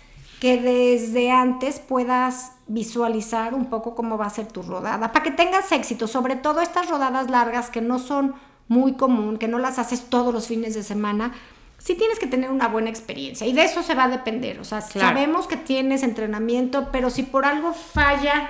que 0.42 0.58
desde 0.58 1.30
antes 1.30 1.80
puedas 1.80 2.54
visualizar 2.66 3.54
un 3.54 3.68
poco 3.68 3.94
cómo 3.94 4.18
va 4.18 4.26
a 4.26 4.32
ser 4.32 4.48
tu 4.48 4.64
rodada, 4.64 5.12
para 5.12 5.24
que 5.24 5.30
tengas 5.30 5.72
éxito, 5.72 6.08
sobre 6.08 6.36
todo 6.36 6.62
estas 6.62 6.90
rodadas 6.90 7.30
largas 7.30 7.70
que 7.70 7.80
no 7.80 8.00
son 8.00 8.34
muy 8.68 8.94
común, 8.94 9.38
que 9.38 9.48
no 9.48 9.60
las 9.60 9.78
haces 9.78 10.10
todos 10.10 10.34
los 10.34 10.48
fines 10.48 10.74
de 10.74 10.82
semana, 10.82 11.34
sí 11.78 11.94
tienes 11.94 12.18
que 12.18 12.26
tener 12.26 12.50
una 12.50 12.68
buena 12.68 12.90
experiencia 12.90 13.46
y 13.46 13.54
de 13.54 13.66
eso 13.66 13.84
se 13.84 13.94
va 13.94 14.06
a 14.06 14.10
depender, 14.10 14.60
o 14.60 14.64
sea, 14.64 14.82
sabemos 14.82 15.46
que 15.46 15.58
tienes 15.58 16.02
entrenamiento, 16.02 16.90
pero 16.92 17.12
si 17.12 17.22
por 17.22 17.46
algo 17.46 17.74
falla 17.74 18.50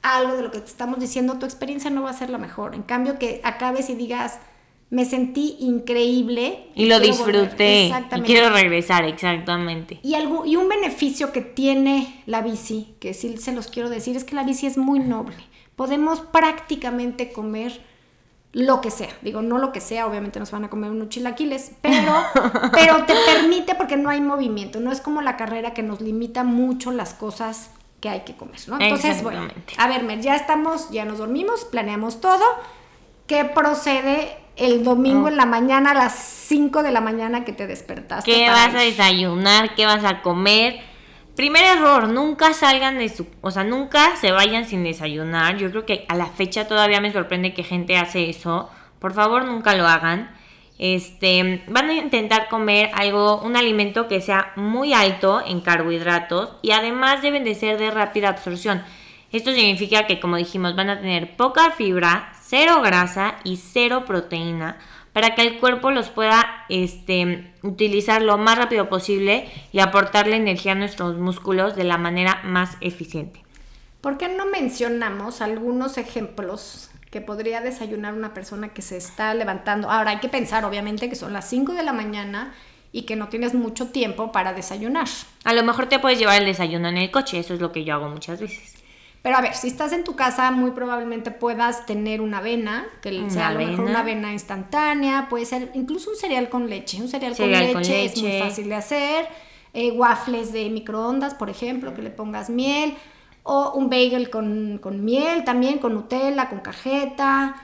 algo 0.00 0.36
de 0.36 0.42
lo 0.42 0.50
que 0.50 0.60
te 0.60 0.70
estamos 0.70 1.00
diciendo, 1.00 1.38
tu 1.38 1.44
experiencia 1.44 1.90
no 1.90 2.02
va 2.02 2.10
a 2.10 2.14
ser 2.14 2.30
la 2.30 2.38
mejor. 2.38 2.74
En 2.74 2.82
cambio, 2.82 3.18
que 3.18 3.40
acabes 3.44 3.90
y 3.90 3.94
digas, 3.94 4.38
me 4.90 5.04
sentí 5.04 5.56
increíble. 5.60 6.68
Y, 6.74 6.86
lo 6.86 7.00
disfruté. 7.00 7.92
Y 8.16 8.20
quiero 8.22 8.50
regresar, 8.50 9.04
exactamente. 9.04 9.98
Y, 10.02 10.14
algo, 10.14 10.46
y 10.46 10.56
un 10.56 10.68
beneficio 10.68 11.32
que 11.32 11.40
tiene 11.40 12.22
la 12.26 12.40
bici, 12.42 12.94
que 13.00 13.14
sí 13.14 13.36
se 13.38 13.52
los 13.52 13.66
quiero 13.66 13.90
decir, 13.90 14.16
es 14.16 14.24
que 14.24 14.36
la 14.36 14.44
bici 14.44 14.66
es 14.66 14.78
muy 14.78 15.00
noble. 15.00 15.36
Podemos 15.74 16.20
prácticamente 16.20 17.32
comer 17.32 17.80
lo 18.52 18.80
que 18.80 18.90
sea. 18.90 19.10
Digo, 19.22 19.42
no 19.42 19.58
lo 19.58 19.72
que 19.72 19.80
sea, 19.80 20.06
obviamente 20.06 20.38
nos 20.38 20.50
van 20.50 20.64
a 20.64 20.70
comer 20.70 20.90
unos 20.90 21.08
chilaquiles, 21.10 21.72
pero, 21.82 22.14
pero 22.72 23.04
te 23.04 23.14
permite 23.26 23.74
porque 23.74 23.96
no 23.96 24.08
hay 24.08 24.20
movimiento. 24.20 24.80
No 24.80 24.92
es 24.92 25.00
como 25.00 25.20
la 25.20 25.36
carrera 25.36 25.74
que 25.74 25.82
nos 25.82 26.00
limita 26.00 26.44
mucho 26.44 26.92
las 26.92 27.12
cosas 27.12 27.70
que 28.00 28.08
hay 28.08 28.20
que 28.20 28.36
comer, 28.36 28.60
¿no? 28.68 28.78
Entonces, 28.80 29.22
bueno, 29.22 29.48
a 29.76 29.88
ver, 29.88 30.04
Mer, 30.04 30.20
ya 30.20 30.36
estamos, 30.36 30.90
ya 30.90 31.04
nos 31.04 31.18
dormimos, 31.18 31.64
planeamos 31.64 32.20
todo. 32.20 32.44
¿Qué 33.26 33.44
procede 33.44 34.45
el 34.56 34.84
domingo 34.84 35.28
en 35.28 35.36
la 35.36 35.46
mañana 35.46 35.90
a 35.90 35.94
las 35.94 36.14
5 36.14 36.82
de 36.82 36.90
la 36.90 37.00
mañana 37.00 37.44
que 37.44 37.52
te 37.52 37.66
despertaste. 37.66 38.30
¿Qué 38.30 38.48
vas 38.48 38.74
a 38.74 38.80
desayunar? 38.80 39.74
¿Qué 39.74 39.86
vas 39.86 40.04
a 40.04 40.22
comer? 40.22 40.80
Primer 41.36 41.64
error, 41.64 42.08
nunca 42.08 42.54
salgan 42.54 42.96
de 42.96 43.10
su, 43.10 43.26
o 43.42 43.50
sea, 43.50 43.62
nunca 43.62 44.16
se 44.16 44.32
vayan 44.32 44.64
sin 44.64 44.84
desayunar. 44.84 45.58
Yo 45.58 45.70
creo 45.70 45.84
que 45.84 46.06
a 46.08 46.16
la 46.16 46.26
fecha 46.26 46.66
todavía 46.66 47.02
me 47.02 47.12
sorprende 47.12 47.52
que 47.52 47.62
gente 47.62 47.98
hace 47.98 48.30
eso. 48.30 48.70
Por 48.98 49.12
favor, 49.12 49.44
nunca 49.44 49.74
lo 49.74 49.86
hagan. 49.86 50.34
Este, 50.78 51.62
van 51.68 51.90
a 51.90 51.94
intentar 51.94 52.48
comer 52.48 52.90
algo, 52.94 53.40
un 53.42 53.56
alimento 53.56 54.08
que 54.08 54.20
sea 54.20 54.52
muy 54.56 54.94
alto 54.94 55.42
en 55.46 55.60
carbohidratos 55.60 56.56
y 56.62 56.72
además 56.72 57.22
deben 57.22 57.44
de 57.44 57.54
ser 57.54 57.78
de 57.78 57.90
rápida 57.90 58.30
absorción. 58.30 58.82
Esto 59.32 59.52
significa 59.52 60.06
que, 60.06 60.20
como 60.20 60.36
dijimos, 60.36 60.76
van 60.76 60.88
a 60.88 61.00
tener 61.00 61.36
poca 61.36 61.70
fibra, 61.72 62.32
cero 62.46 62.80
grasa 62.82 63.36
y 63.44 63.56
cero 63.56 64.04
proteína 64.06 64.78
para 65.12 65.34
que 65.34 65.42
el 65.42 65.58
cuerpo 65.58 65.90
los 65.90 66.10
pueda 66.10 66.66
este, 66.68 67.50
utilizar 67.62 68.20
lo 68.20 68.36
más 68.36 68.58
rápido 68.58 68.88
posible 68.88 69.50
y 69.72 69.80
aportarle 69.80 70.36
energía 70.36 70.72
a 70.72 70.74
nuestros 70.74 71.16
músculos 71.16 71.74
de 71.74 71.84
la 71.84 71.96
manera 71.96 72.42
más 72.44 72.76
eficiente. 72.80 73.42
¿Por 74.02 74.18
qué 74.18 74.28
no 74.28 74.44
mencionamos 74.46 75.40
algunos 75.40 75.96
ejemplos 75.96 76.90
que 77.10 77.22
podría 77.22 77.62
desayunar 77.62 78.12
una 78.12 78.34
persona 78.34 78.68
que 78.68 78.82
se 78.82 78.98
está 78.98 79.32
levantando? 79.32 79.90
Ahora 79.90 80.10
hay 80.10 80.18
que 80.18 80.28
pensar 80.28 80.64
obviamente 80.66 81.08
que 81.08 81.16
son 81.16 81.32
las 81.32 81.48
5 81.48 81.72
de 81.72 81.82
la 81.82 81.94
mañana 81.94 82.54
y 82.92 83.02
que 83.02 83.16
no 83.16 83.28
tienes 83.28 83.54
mucho 83.54 83.88
tiempo 83.88 84.32
para 84.32 84.52
desayunar. 84.52 85.08
A 85.44 85.54
lo 85.54 85.62
mejor 85.62 85.86
te 85.86 85.98
puedes 85.98 86.18
llevar 86.18 86.40
el 86.40 86.46
desayuno 86.46 86.88
en 86.88 86.98
el 86.98 87.10
coche, 87.10 87.38
eso 87.38 87.54
es 87.54 87.60
lo 87.60 87.72
que 87.72 87.84
yo 87.84 87.94
hago 87.94 88.08
muchas 88.08 88.40
veces. 88.40 88.75
Pero 89.26 89.38
a 89.38 89.40
ver, 89.40 89.54
si 89.54 89.66
estás 89.66 89.92
en 89.92 90.04
tu 90.04 90.14
casa, 90.14 90.52
muy 90.52 90.70
probablemente 90.70 91.32
puedas 91.32 91.84
tener 91.84 92.20
una 92.20 92.38
avena, 92.38 92.86
que 93.02 93.28
sea 93.28 93.48
a 93.48 93.54
lo 93.54 93.58
mejor 93.58 93.86
una 93.86 93.98
avena 93.98 94.30
instantánea, 94.30 95.26
puede 95.28 95.44
ser 95.46 95.72
incluso 95.74 96.10
un 96.10 96.16
cereal 96.16 96.48
con 96.48 96.70
leche. 96.70 97.02
Un 97.02 97.08
cereal, 97.08 97.36
con, 97.36 97.50
leche 97.50 98.04
es 98.04 98.22
muy 98.22 98.38
fácil 98.38 98.68
de 98.68 98.76
hacer. 98.76 99.28
Eh, 99.74 99.90
waffles 99.90 100.52
de 100.52 100.70
microondas, 100.70 101.34
por 101.34 101.50
ejemplo, 101.50 101.92
que 101.92 102.02
le 102.02 102.10
pongas 102.10 102.50
miel. 102.50 102.94
O 103.42 103.72
un 103.72 103.90
bagel 103.90 104.30
con, 104.30 104.78
miel 105.04 105.42
también, 105.42 105.78
con 105.78 105.94
Nutella, 105.94 106.48
con 106.48 106.60
cajeta. 106.60 107.56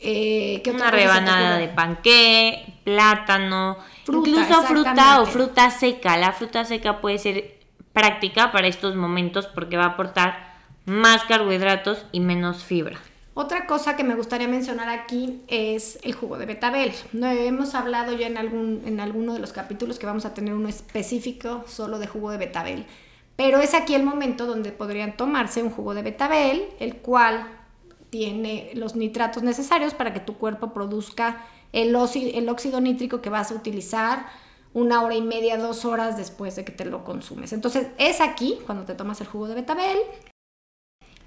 Eh, 0.00 0.64
una 0.68 0.90
rebanada 0.90 1.58
de 1.58 1.68
panqué, 1.68 2.80
plátano, 2.82 3.76
incluso 4.08 4.62
fruta 4.64 5.20
o 5.20 5.26
fruta 5.26 5.70
seca. 5.70 6.16
La 6.16 6.32
fruta 6.32 6.64
seca 6.64 7.00
puede 7.00 7.18
ser 7.18 7.58
práctica 7.92 8.50
para 8.50 8.66
estos 8.66 8.96
momentos 8.96 9.46
porque 9.46 9.76
va 9.76 9.84
a 9.84 9.88
aportar 9.90 10.43
más 10.86 11.24
carbohidratos 11.24 12.06
y 12.12 12.20
menos 12.20 12.64
fibra. 12.64 12.98
Otra 13.36 13.66
cosa 13.66 13.96
que 13.96 14.04
me 14.04 14.14
gustaría 14.14 14.46
mencionar 14.46 14.88
aquí 14.88 15.42
es 15.48 15.98
el 16.02 16.14
jugo 16.14 16.38
de 16.38 16.46
betabel. 16.46 16.92
No 17.12 17.26
hemos 17.28 17.74
hablado 17.74 18.12
ya 18.12 18.28
en 18.28 18.36
algún 18.36 18.82
en 18.86 19.00
alguno 19.00 19.34
de 19.34 19.40
los 19.40 19.52
capítulos 19.52 19.98
que 19.98 20.06
vamos 20.06 20.24
a 20.24 20.34
tener 20.34 20.54
uno 20.54 20.68
específico 20.68 21.64
solo 21.66 21.98
de 21.98 22.06
jugo 22.06 22.30
de 22.30 22.38
betabel, 22.38 22.86
pero 23.34 23.60
es 23.60 23.74
aquí 23.74 23.94
el 23.94 24.04
momento 24.04 24.46
donde 24.46 24.70
podrían 24.70 25.16
tomarse 25.16 25.62
un 25.62 25.70
jugo 25.70 25.94
de 25.94 26.02
betabel, 26.02 26.64
el 26.78 26.96
cual 26.98 27.48
tiene 28.10 28.70
los 28.74 28.94
nitratos 28.94 29.42
necesarios 29.42 29.94
para 29.94 30.12
que 30.12 30.20
tu 30.20 30.34
cuerpo 30.34 30.72
produzca 30.72 31.44
el, 31.72 31.96
el 31.96 32.48
óxido 32.48 32.80
nítrico 32.80 33.20
que 33.20 33.30
vas 33.30 33.50
a 33.50 33.56
utilizar 33.56 34.26
una 34.72 35.02
hora 35.02 35.16
y 35.16 35.22
media, 35.22 35.56
dos 35.56 35.84
horas 35.84 36.16
después 36.16 36.54
de 36.54 36.64
que 36.64 36.70
te 36.70 36.84
lo 36.84 37.04
consumes. 37.04 37.52
Entonces 37.52 37.88
es 37.98 38.20
aquí 38.20 38.58
cuando 38.66 38.84
te 38.84 38.94
tomas 38.94 39.20
el 39.20 39.26
jugo 39.26 39.48
de 39.48 39.56
betabel, 39.56 39.98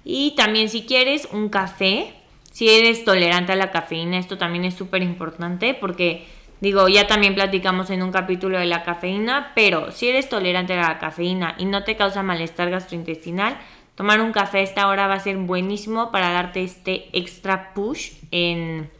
y 0.04 0.34
también 0.36 0.68
si 0.68 0.82
quieres 0.86 1.28
un 1.32 1.48
café, 1.48 2.14
si 2.50 2.68
eres 2.68 3.04
tolerante 3.04 3.52
a 3.52 3.56
la 3.56 3.70
cafeína, 3.70 4.18
esto 4.18 4.38
también 4.38 4.64
es 4.64 4.74
súper 4.74 5.02
importante 5.02 5.74
porque 5.74 6.26
digo, 6.60 6.88
ya 6.88 7.06
también 7.06 7.34
platicamos 7.34 7.90
en 7.90 8.02
un 8.02 8.10
capítulo 8.10 8.58
de 8.58 8.66
la 8.66 8.82
cafeína, 8.82 9.52
pero 9.54 9.92
si 9.92 10.08
eres 10.08 10.28
tolerante 10.28 10.74
a 10.74 10.88
la 10.88 10.98
cafeína 10.98 11.54
y 11.58 11.66
no 11.66 11.84
te 11.84 11.96
causa 11.96 12.22
malestar 12.22 12.70
gastrointestinal, 12.70 13.58
tomar 13.94 14.20
un 14.20 14.32
café 14.32 14.58
a 14.58 14.62
esta 14.62 14.88
hora 14.88 15.06
va 15.06 15.14
a 15.14 15.20
ser 15.20 15.36
buenísimo 15.36 16.10
para 16.10 16.30
darte 16.30 16.62
este 16.62 17.08
extra 17.12 17.74
push 17.74 18.12
en, 18.30 18.90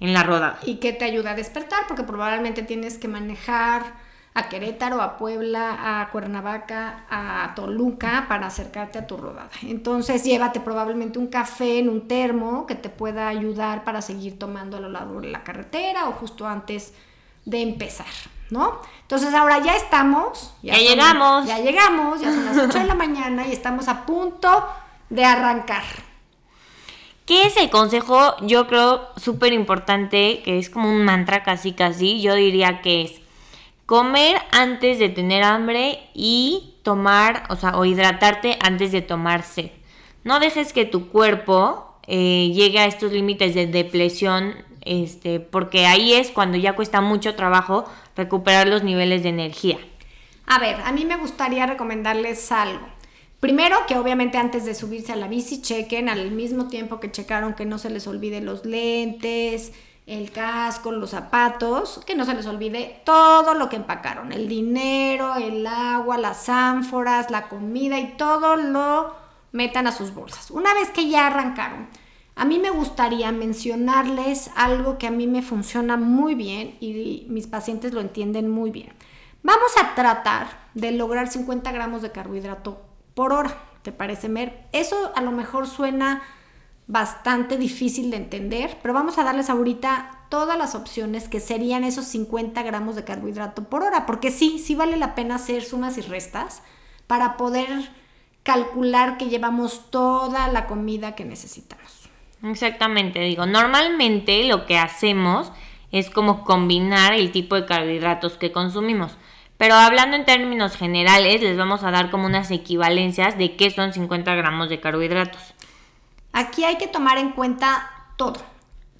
en 0.00 0.12
la 0.12 0.22
rodada. 0.22 0.58
Y 0.64 0.76
que 0.76 0.92
te 0.92 1.04
ayuda 1.04 1.32
a 1.32 1.34
despertar 1.34 1.80
porque 1.88 2.04
probablemente 2.04 2.62
tienes 2.62 2.98
que 2.98 3.08
manejar 3.08 3.94
a 4.34 4.48
Querétaro, 4.48 5.02
a 5.02 5.18
Puebla, 5.18 6.00
a 6.00 6.10
Cuernavaca, 6.10 7.04
a 7.10 7.54
Toluca 7.54 8.26
para 8.28 8.46
acercarte 8.46 8.98
a 8.98 9.06
tu 9.06 9.16
rodada. 9.16 9.50
Entonces 9.62 10.24
llévate 10.24 10.60
probablemente 10.60 11.18
un 11.18 11.26
café 11.26 11.78
en 11.78 11.90
un 11.90 12.08
termo 12.08 12.66
que 12.66 12.74
te 12.74 12.88
pueda 12.88 13.28
ayudar 13.28 13.84
para 13.84 14.00
seguir 14.00 14.38
tomando 14.38 14.78
a 14.78 14.80
lo 14.80 14.88
largo 14.88 15.20
de 15.20 15.28
la 15.28 15.44
carretera 15.44 16.08
o 16.08 16.12
justo 16.12 16.46
antes 16.46 16.94
de 17.44 17.60
empezar, 17.60 18.06
¿no? 18.50 18.78
Entonces 19.02 19.34
ahora 19.34 19.58
ya 19.58 19.76
estamos. 19.76 20.54
Ya, 20.62 20.76
llegamos. 20.76 21.46
Ya 21.46 21.58
llegamos, 21.58 22.20
ya 22.20 22.32
son 22.32 22.44
las 22.46 22.56
8 22.56 22.78
de 22.78 22.86
la 22.86 22.94
mañana 22.94 23.46
y 23.46 23.52
estamos 23.52 23.88
a 23.88 24.06
punto 24.06 24.66
de 25.10 25.24
arrancar. 25.24 25.82
¿Qué 27.26 27.46
es 27.46 27.56
el 27.56 27.70
consejo? 27.70 28.34
Yo 28.40 28.66
creo 28.66 29.08
súper 29.16 29.52
importante, 29.52 30.42
que 30.42 30.58
es 30.58 30.70
como 30.70 30.88
un 30.88 31.04
mantra 31.04 31.44
casi 31.44 31.72
casi, 31.72 32.20
yo 32.20 32.34
diría 32.34 32.80
que 32.80 33.02
es 33.02 33.21
comer 33.86 34.36
antes 34.50 34.98
de 34.98 35.08
tener 35.08 35.42
hambre 35.42 35.98
y 36.14 36.76
tomar, 36.82 37.44
o 37.48 37.56
sea, 37.56 37.76
o 37.78 37.84
hidratarte 37.84 38.58
antes 38.60 38.92
de 38.92 39.02
tomarse. 39.02 39.72
No 40.24 40.40
dejes 40.40 40.72
que 40.72 40.84
tu 40.84 41.08
cuerpo 41.08 41.96
eh, 42.06 42.50
llegue 42.54 42.78
a 42.78 42.86
estos 42.86 43.12
límites 43.12 43.54
de 43.54 43.66
depresión, 43.66 44.54
este, 44.82 45.40
porque 45.40 45.86
ahí 45.86 46.12
es 46.12 46.30
cuando 46.30 46.58
ya 46.58 46.74
cuesta 46.74 47.00
mucho 47.00 47.34
trabajo 47.34 47.84
recuperar 48.16 48.68
los 48.68 48.82
niveles 48.82 49.22
de 49.22 49.30
energía. 49.30 49.78
A 50.46 50.58
ver, 50.58 50.76
a 50.84 50.92
mí 50.92 51.04
me 51.04 51.16
gustaría 51.16 51.66
recomendarles 51.66 52.50
algo. 52.52 52.86
Primero, 53.40 53.76
que 53.88 53.96
obviamente 53.96 54.38
antes 54.38 54.64
de 54.64 54.74
subirse 54.74 55.12
a 55.12 55.16
la 55.16 55.26
bici 55.26 55.62
chequen 55.62 56.08
al 56.08 56.30
mismo 56.30 56.68
tiempo 56.68 57.00
que 57.00 57.10
checaron 57.10 57.54
que 57.54 57.64
no 57.64 57.78
se 57.78 57.90
les 57.90 58.06
olvide 58.06 58.40
los 58.40 58.64
lentes, 58.64 59.72
el 60.06 60.32
casco, 60.32 60.90
los 60.92 61.10
zapatos, 61.10 62.00
que 62.06 62.14
no 62.14 62.24
se 62.24 62.34
les 62.34 62.46
olvide 62.46 63.02
todo 63.04 63.54
lo 63.54 63.68
que 63.68 63.76
empacaron, 63.76 64.32
el 64.32 64.48
dinero, 64.48 65.36
el 65.36 65.66
agua, 65.66 66.18
las 66.18 66.48
ánforas, 66.48 67.30
la 67.30 67.48
comida 67.48 67.98
y 67.98 68.16
todo 68.16 68.56
lo 68.56 69.14
metan 69.52 69.86
a 69.86 69.92
sus 69.92 70.12
bolsas. 70.14 70.50
Una 70.50 70.74
vez 70.74 70.90
que 70.90 71.08
ya 71.08 71.26
arrancaron, 71.28 71.88
a 72.34 72.44
mí 72.44 72.58
me 72.58 72.70
gustaría 72.70 73.30
mencionarles 73.30 74.50
algo 74.56 74.98
que 74.98 75.06
a 75.06 75.10
mí 75.10 75.26
me 75.26 75.42
funciona 75.42 75.96
muy 75.96 76.34
bien 76.34 76.76
y 76.80 77.26
mis 77.28 77.46
pacientes 77.46 77.92
lo 77.92 78.00
entienden 78.00 78.50
muy 78.50 78.70
bien. 78.70 78.92
Vamos 79.42 79.72
a 79.80 79.94
tratar 79.94 80.46
de 80.74 80.92
lograr 80.92 81.28
50 81.28 81.70
gramos 81.72 82.02
de 82.02 82.10
carbohidrato 82.12 82.82
por 83.14 83.32
hora. 83.32 83.54
¿Te 83.82 83.92
parece, 83.92 84.28
Mer? 84.28 84.66
Eso 84.72 85.12
a 85.14 85.20
lo 85.20 85.32
mejor 85.32 85.66
suena 85.66 86.22
bastante 86.86 87.56
difícil 87.56 88.10
de 88.10 88.16
entender, 88.18 88.78
pero 88.82 88.94
vamos 88.94 89.18
a 89.18 89.24
darles 89.24 89.50
ahorita 89.50 90.26
todas 90.28 90.58
las 90.58 90.74
opciones 90.74 91.28
que 91.28 91.40
serían 91.40 91.84
esos 91.84 92.06
50 92.06 92.62
gramos 92.62 92.96
de 92.96 93.04
carbohidrato 93.04 93.64
por 93.64 93.82
hora, 93.82 94.06
porque 94.06 94.30
sí, 94.30 94.58
sí 94.58 94.74
vale 94.74 94.96
la 94.96 95.14
pena 95.14 95.36
hacer 95.36 95.62
sumas 95.62 95.98
y 95.98 96.00
restas 96.00 96.62
para 97.06 97.36
poder 97.36 97.68
calcular 98.42 99.18
que 99.18 99.28
llevamos 99.28 99.90
toda 99.90 100.48
la 100.48 100.66
comida 100.66 101.14
que 101.14 101.24
necesitamos. 101.24 102.08
Exactamente, 102.42 103.20
digo, 103.20 103.46
normalmente 103.46 104.44
lo 104.44 104.66
que 104.66 104.78
hacemos 104.78 105.52
es 105.92 106.10
como 106.10 106.44
combinar 106.44 107.12
el 107.12 107.30
tipo 107.30 107.54
de 107.54 107.66
carbohidratos 107.66 108.36
que 108.38 108.50
consumimos. 108.50 109.16
Pero 109.58 109.74
hablando 109.74 110.16
en 110.16 110.24
términos 110.24 110.76
generales, 110.76 111.40
les 111.40 111.56
vamos 111.56 111.84
a 111.84 111.92
dar 111.92 112.10
como 112.10 112.26
unas 112.26 112.50
equivalencias 112.50 113.38
de 113.38 113.54
qué 113.54 113.70
son 113.70 113.92
50 113.92 114.34
gramos 114.34 114.68
de 114.68 114.80
carbohidratos. 114.80 115.51
Aquí 116.32 116.64
hay 116.64 116.76
que 116.76 116.86
tomar 116.86 117.18
en 117.18 117.32
cuenta 117.32 117.90
todo, 118.16 118.40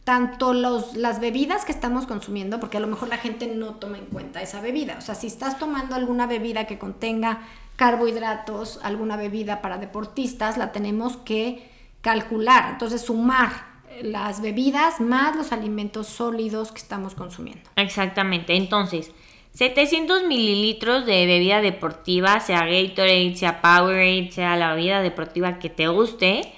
tanto 0.04 0.52
los, 0.52 0.96
las 0.96 1.20
bebidas 1.20 1.64
que 1.64 1.72
estamos 1.72 2.06
consumiendo, 2.06 2.60
porque 2.60 2.76
a 2.76 2.80
lo 2.80 2.86
mejor 2.86 3.08
la 3.08 3.16
gente 3.16 3.46
no 3.46 3.74
toma 3.74 3.98
en 3.98 4.06
cuenta 4.06 4.42
esa 4.42 4.60
bebida. 4.60 4.96
O 4.98 5.00
sea, 5.00 5.14
si 5.14 5.26
estás 5.26 5.58
tomando 5.58 5.94
alguna 5.94 6.26
bebida 6.26 6.66
que 6.66 6.78
contenga 6.78 7.40
carbohidratos, 7.76 8.80
alguna 8.82 9.16
bebida 9.16 9.62
para 9.62 9.78
deportistas, 9.78 10.58
la 10.58 10.72
tenemos 10.72 11.16
que 11.16 11.70
calcular, 12.00 12.70
entonces 12.72 13.00
sumar 13.02 13.72
las 14.02 14.40
bebidas 14.40 15.00
más 15.00 15.36
los 15.36 15.52
alimentos 15.52 16.06
sólidos 16.06 16.72
que 16.72 16.78
estamos 16.78 17.14
consumiendo. 17.14 17.62
Exactamente, 17.76 18.56
entonces 18.56 19.12
700 19.52 20.24
mililitros 20.24 21.04
de 21.04 21.26
bebida 21.26 21.60
deportiva, 21.60 22.40
sea 22.40 22.64
Gatorade, 22.64 23.36
sea 23.36 23.60
Powerade, 23.60 24.30
sea 24.32 24.56
la 24.56 24.74
bebida 24.74 25.02
deportiva 25.02 25.58
que 25.58 25.68
te 25.68 25.88
guste, 25.88 26.52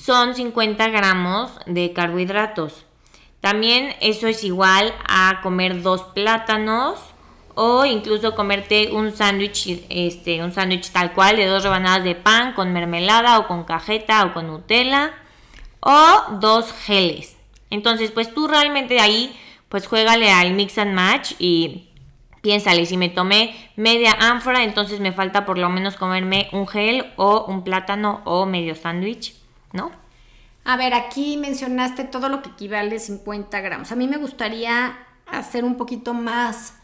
son 0.00 0.34
50 0.34 0.88
gramos 0.88 1.50
de 1.66 1.92
carbohidratos. 1.92 2.84
También 3.40 3.94
eso 4.00 4.26
es 4.26 4.44
igual 4.44 4.94
a 5.08 5.40
comer 5.42 5.82
dos 5.82 6.02
plátanos 6.14 6.98
o 7.54 7.84
incluso 7.84 8.34
comerte 8.34 8.90
un 8.92 9.12
sándwich, 9.12 9.84
este, 9.88 10.42
un 10.42 10.52
sándwich 10.52 10.90
tal 10.90 11.12
cual 11.12 11.36
de 11.36 11.46
dos 11.46 11.62
rebanadas 11.62 12.04
de 12.04 12.14
pan 12.14 12.54
con 12.54 12.72
mermelada 12.72 13.38
o 13.38 13.46
con 13.46 13.64
cajeta 13.64 14.24
o 14.24 14.32
con 14.32 14.46
Nutella 14.46 15.12
o 15.80 16.38
dos 16.40 16.72
geles. 16.72 17.36
Entonces, 17.70 18.10
pues 18.10 18.32
tú 18.32 18.48
realmente 18.48 19.00
ahí, 19.00 19.36
pues 19.68 19.86
juégale 19.86 20.30
al 20.30 20.52
mix 20.54 20.78
and 20.78 20.94
match 20.94 21.32
y 21.38 21.88
piénsale, 22.42 22.86
si 22.86 22.96
me 22.96 23.08
tomé 23.08 23.54
media 23.76 24.12
ánfora, 24.12 24.64
entonces 24.64 25.00
me 25.00 25.12
falta 25.12 25.44
por 25.44 25.58
lo 25.58 25.68
menos 25.68 25.96
comerme 25.96 26.48
un 26.52 26.66
gel 26.66 27.12
o 27.16 27.44
un 27.46 27.64
plátano 27.64 28.20
o 28.24 28.46
medio 28.46 28.74
sándwich, 28.74 29.41
¿no? 29.72 29.90
A 30.64 30.76
ver, 30.76 30.94
aquí 30.94 31.36
mencionaste 31.36 32.04
todo 32.04 32.28
lo 32.28 32.42
que 32.42 32.50
equivale 32.50 32.96
a 32.96 33.00
50 33.00 33.60
gramos. 33.60 33.90
A 33.90 33.96
mí 33.96 34.06
me 34.06 34.16
gustaría 34.16 34.96
hacer 35.26 35.64
un 35.64 35.76
poquito 35.76 36.14
más 36.14 36.74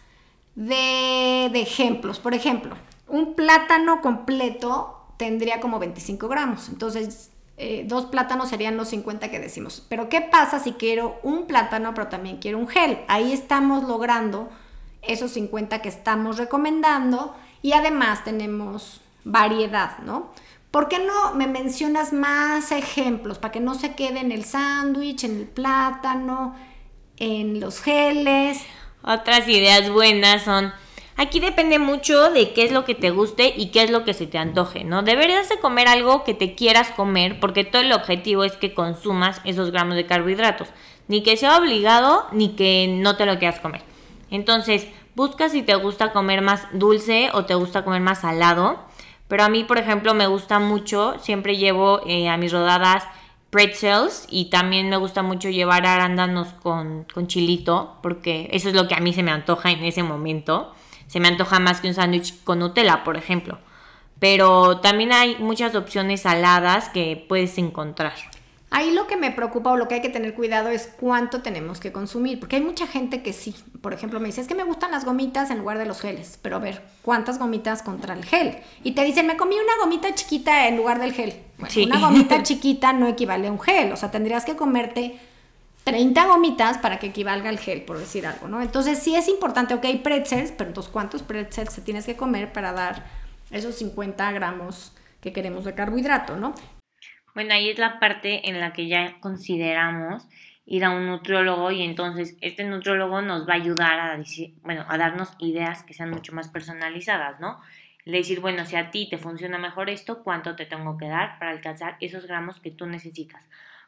de, 0.57 1.47
ejemplos. 1.47 2.19
Por 2.19 2.35
ejemplo, 2.35 2.75
un 3.07 3.35
plátano 3.35 4.01
completo 4.01 5.07
tendría 5.17 5.61
como 5.61 5.79
25 5.79 6.29
gramos. 6.29 6.69
Entonces, 6.69 7.31
eh, 7.57 7.85
dos 7.87 8.07
plátanos 8.07 8.49
serían 8.49 8.77
los 8.77 8.89
50 8.89 9.31
que 9.31 9.39
decimos. 9.39 9.85
Pero 9.89 10.09
¿qué 10.09 10.21
pasa 10.21 10.59
si 10.59 10.73
quiero 10.73 11.21
un 11.23 11.47
plátano, 11.47 11.95
pero 11.95 12.09
también 12.09 12.39
quiero 12.39 12.59
un 12.59 12.69
gel? 12.69 12.99
Ahí 13.07 13.33
estamos 13.33 13.85
logrando 13.85 14.49
esos 15.03 15.31
50 15.33 15.81
que 15.81 15.89
estamos 15.89 16.37
recomendando 16.39 17.37
y 17.63 17.73
además 17.73 18.25
tenemos 18.25 19.01
variedad, 19.25 19.99
¿no? 19.99 20.31
¿Por 20.71 20.89
qué 20.89 20.99
no 20.99 21.35
me 21.35 21.47
mencionas 21.47 22.13
más 22.13 22.73
ejemplos 22.73 23.39
para 23.39 23.53
que 23.53 23.61
no 23.61 23.75
se 23.75 23.95
quede 23.95 24.21
en 24.21 24.33
el 24.33 24.45
sándwich, 24.45 25.25
en 25.25 25.39
el 25.39 25.47
plátano, 25.47 26.55
en 27.17 27.59
los 27.59 27.81
geles? 27.81 28.61
Otras 29.03 29.49
ideas 29.49 29.89
buenas 29.91 30.43
son, 30.43 30.71
aquí 31.17 31.41
depende 31.41 31.79
mucho 31.79 32.31
de 32.31 32.53
qué 32.53 32.65
es 32.65 32.73
lo 32.73 32.85
que 32.85 32.95
te 32.95 33.09
guste 33.09 33.55
y 33.57 33.71
qué 33.71 33.83
es 33.83 33.91
lo 33.91 34.05
que 34.05 34.13
se 34.13 34.27
te 34.27 34.37
antoje, 34.37 34.85
¿no? 34.85 35.03
Deberías 35.03 35.49
de 35.49 35.59
comer 35.59 35.89
algo 35.89 36.23
que 36.23 36.35
te 36.35 36.55
quieras 36.55 36.91
comer 36.91 37.41
porque 37.41 37.65
todo 37.65 37.81
el 37.81 37.93
objetivo 37.93 38.45
es 38.45 38.53
que 38.53 38.75
consumas 38.75 39.41
esos 39.45 39.71
gramos 39.71 39.97
de 39.97 40.05
carbohidratos, 40.05 40.69
ni 41.07 41.23
que 41.23 41.39
sea 41.39 41.57
obligado 41.57 42.27
ni 42.33 42.51
que 42.57 42.89
no 42.89 43.17
te 43.17 43.25
lo 43.25 43.39
quieras 43.39 43.61
comer. 43.61 43.81
Entonces, 44.31 44.87
busca 45.15 45.49
si 45.49 45.63
te 45.63 45.75
gusta 45.77 46.13
comer 46.13 46.43
más 46.43 46.67
dulce 46.75 47.31
o 47.33 47.47
te 47.47 47.55
gusta 47.55 47.85
comer 47.85 48.03
más 48.03 48.21
salado 48.21 48.87
pero 49.29 49.45
a 49.45 49.49
mí, 49.49 49.65
por 49.65 49.79
ejemplo, 49.79 50.15
me 50.15 50.27
gusta 50.27 50.59
mucho, 50.59 51.15
siempre 51.21 51.57
llevo 51.57 52.01
eh, 52.07 52.29
a 52.29 52.37
mis 52.39 52.51
rodadas 52.51 53.05
pretzels 53.51 54.27
y 54.31 54.47
también 54.47 54.89
me 54.89 54.97
gusta 54.97 55.23
mucho 55.23 55.51
llevar 55.51 55.87
arándanos 55.87 56.49
con, 56.63 57.05
con 57.05 57.27
chilito, 57.27 57.99
porque 58.03 58.49
eso 58.53 58.69
es 58.69 58.75
lo 58.75 58.89
que 58.89 58.95
a 58.95 59.01
mí 59.01 59.13
se 59.13 59.23
me 59.23 59.31
antoja 59.31 59.71
en 59.71 59.85
ese 59.85 60.03
momento. 60.03 60.75
Se 61.07 61.21
me 61.21 61.29
antoja 61.29 61.59
más 61.59 61.81
que 61.81 61.89
un 61.89 61.95
sándwich 61.95 62.43
con 62.45 62.59
Nutella, 62.59 63.05
por 63.05 63.17
ejemplo. 63.17 63.59
Pero 64.19 64.81
también 64.81 65.13
hay 65.13 65.37
muchas 65.39 65.75
opciones 65.75 66.23
saladas 66.23 66.89
que 66.89 67.25
puedes 67.29 67.57
encontrar. 67.59 68.15
Ahí 68.71 68.93
lo 68.93 69.07
que 69.07 69.17
me 69.17 69.31
preocupa 69.31 69.71
o 69.71 69.77
lo 69.77 69.89
que 69.89 69.95
hay 69.95 70.03
que 70.03 70.11
tener 70.11 70.35
cuidado 70.35 70.69
es 70.69 70.93
cuánto 71.01 71.41
tenemos 71.41 71.81
que 71.81 71.91
consumir, 71.91 72.39
porque 72.39 72.57
hay 72.57 72.63
mucha 72.63 72.87
gente 72.87 73.23
que 73.23 73.33
sí, 73.33 73.55
por 73.81 73.95
ejemplo, 73.95 74.21
me 74.21 74.27
dice, 74.27 74.43
es 74.43 74.47
que 74.47 74.55
me 74.55 74.65
gustan 74.65 74.91
las 74.91 75.07
gomitas 75.07 75.51
en 75.51 75.59
lugar 75.59 75.79
de 75.79 75.87
los 75.87 76.01
geles, 76.01 76.39
pero 76.43 76.57
a 76.57 76.59
ver, 76.59 76.83
¿cuántas 77.03 77.39
gomitas 77.39 77.83
contra 77.83 78.13
el 78.13 78.25
gel? 78.27 78.59
Y 78.85 78.93
te 78.93 79.05
dicen, 79.05 79.27
me 79.27 79.39
comí 79.39 79.55
una 79.55 79.83
gomita 79.83 80.15
chiquita 80.15 80.69
en 80.69 80.77
lugar 80.77 81.01
del 81.01 81.15
gel. 81.15 81.35
Una 81.87 81.99
gomita 81.99 82.43
chiquita 82.43 82.93
no 82.93 83.09
equivale 83.09 83.49
a 83.49 83.53
un 83.53 83.61
gel, 83.61 83.91
o 83.93 83.97
sea, 83.97 84.11
tendrías 84.11 84.45
que 84.45 84.55
comerte 84.55 85.19
30 85.85 86.27
gomitas 86.27 86.77
para 86.77 86.99
que 86.99 87.07
equivalga 87.07 87.49
al 87.49 87.59
gel, 87.59 87.83
por 87.83 87.99
decir 87.99 88.27
algo, 88.27 88.49
¿no? 88.49 88.61
Entonces 88.61 88.99
sí 88.99 89.17
es 89.17 89.29
importante, 89.29 89.73
ok, 89.73 89.87
pretzels, 90.03 90.53
pero 90.53 90.69
entonces 90.69 90.93
¿cuántos 90.93 91.23
pretzels 91.23 91.73
se 91.73 91.81
tienes 91.81 92.05
que 92.05 92.17
comer 92.17 92.53
para 92.53 92.73
dar 92.73 93.07
esos 93.51 93.77
50 93.77 94.31
gramos 94.33 94.93
que 95.23 95.33
queremos 95.33 95.65
de 95.65 95.75
carbohidrato, 95.75 96.37
¿no? 96.37 96.53
Bueno, 97.35 97.55
ahí 97.55 97.71
es 97.71 97.79
la 97.79 98.01
parte 98.01 98.49
en 98.49 98.61
la 98.61 98.73
que 98.73 98.89
ya 98.89 99.17
consideramos 99.21 100.29
ir 100.67 100.85
a 100.85 100.91
un 100.91 101.07
nutriólogo 101.07 101.71
y 101.71 101.83
entonces 101.83 102.37
este 102.41 102.65
nutriólogo 102.65 103.23
nos 103.23 103.49
va 103.49 103.55
a 103.55 103.57
ayudar 103.57 104.01
a 104.01 104.19
decir, 104.19 104.55
bueno, 104.63 104.85
a 104.89 104.99
darnos 104.99 105.35
ideas 105.39 105.83
que 105.83 105.95
sean 105.95 106.11
mucho 106.11 106.35
más 106.35 106.49
personalizadas, 106.49 107.41
¿no? 107.41 107.61
Le 108.05 108.19
decir, 108.19 108.41
bueno, 108.41 108.67
si 108.67 108.77
a 108.77 108.91
ti 108.91 109.09
te 109.09 109.19
funciona 109.19 109.59
mejor 109.59 109.89
esto, 109.89 110.23
¿cuánto 110.23 110.57
te 110.57 110.67
tengo 110.67 110.99
que 110.99 111.09
dar 111.09 111.39
para 111.39 111.53
alcanzar 111.53 111.97
esos 112.01 112.27
gramos 112.27 112.61
que 112.61 112.71
tú 112.71 112.87
necesitas? 112.87 113.43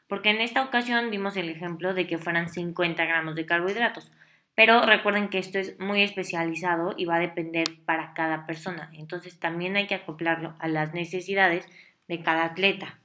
Porque 0.09 0.31
en 0.31 0.41
esta 0.41 0.63
ocasión 0.63 1.11
vimos 1.11 1.37
el 1.37 1.49
ejemplo 1.49 1.93
de 1.93 2.07
que 2.07 2.19
fueran 2.19 2.49
50 2.49 3.05
gramos 3.05 3.35
de 3.35 3.47
carbohidratos, 3.47 4.11
pero 4.55 4.85
recuerden 4.87 5.29
que 5.29 5.39
esto 5.39 5.59
es 5.59 5.79
muy 5.81 6.03
especializado 6.03 6.95
y 6.97 7.05
va 7.05 7.17
a 7.17 7.21
depender 7.21 7.77
para 7.85 8.15
cada 8.15 8.47
persona, 8.47 8.91
entonces 8.93 9.39
también 9.39 9.77
hay 9.77 9.87
que 9.87 9.95
acoplarlo 9.95 10.55
a 10.59 10.69
las 10.69 10.95
necesidades 10.95 11.67
de 12.09 12.23
cada 12.23 12.45
atleta. 12.45 13.00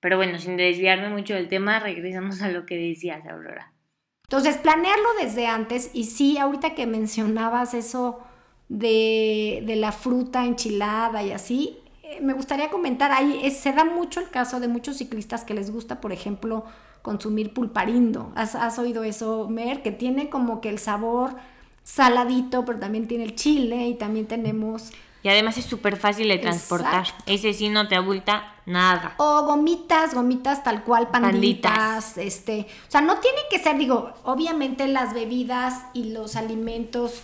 Pero 0.00 0.16
bueno, 0.16 0.38
sin 0.38 0.56
desviarme 0.56 1.10
mucho 1.10 1.34
del 1.34 1.48
tema, 1.48 1.78
regresamos 1.78 2.40
a 2.42 2.48
lo 2.48 2.66
que 2.66 2.76
decías, 2.76 3.26
Aurora. 3.26 3.72
Entonces, 4.24 4.56
planearlo 4.58 5.08
desde 5.20 5.46
antes 5.46 5.90
y 5.92 6.04
sí, 6.04 6.38
ahorita 6.38 6.74
que 6.74 6.86
mencionabas 6.86 7.74
eso 7.74 8.20
de, 8.68 9.64
la 9.76 9.92
fruta 9.92 10.44
enchilada 10.44 11.22
y 11.22 11.32
así, 11.32 11.78
eh, 12.02 12.20
me 12.22 12.32
gustaría 12.32 12.70
comentar, 12.70 13.10
ahí 13.10 13.50
se 13.50 13.72
da 13.72 13.84
mucho 13.84 14.20
el 14.20 14.30
caso 14.30 14.60
de 14.60 14.68
muchos 14.68 14.98
ciclistas 14.98 15.44
que 15.44 15.52
les 15.52 15.70
gusta, 15.70 16.00
por 16.00 16.12
ejemplo, 16.12 16.64
consumir 17.02 17.52
pulparindo. 17.52 18.32
¿Has, 18.36 18.54
has 18.54 18.78
oído 18.78 19.02
eso, 19.02 19.48
Mer? 19.48 19.82
Que 19.82 19.90
tiene 19.90 20.30
como 20.30 20.60
que 20.60 20.68
el 20.68 20.78
sabor 20.78 21.34
saladito, 21.82 22.64
pero 22.64 22.78
también 22.78 23.08
tiene 23.08 23.24
el 23.24 23.34
chile 23.34 23.88
y 23.88 23.94
también 23.94 24.26
tenemos 24.26 24.92
y 25.22 25.28
además 25.28 25.58
es 25.58 25.64
súper 25.64 25.96
fácil 25.96 26.28
de 26.28 26.38
transportar. 26.38 27.06
Ese 27.26 27.52
sí 27.52 27.68
no 27.68 27.88
te 27.88 27.96
abulta 27.96 28.54
nada. 28.66 29.14
O 29.18 29.44
gomitas, 29.44 30.14
gomitas 30.14 30.64
tal 30.64 30.82
cual, 30.84 31.08
panditas, 31.08 32.16
este, 32.16 32.66
o 32.88 32.90
sea, 32.90 33.00
no 33.00 33.18
tiene 33.18 33.40
que 33.50 33.58
ser, 33.58 33.76
digo, 33.76 34.12
obviamente 34.24 34.86
las 34.88 35.12
bebidas 35.12 35.84
y 35.92 36.12
los 36.12 36.36
alimentos 36.36 37.22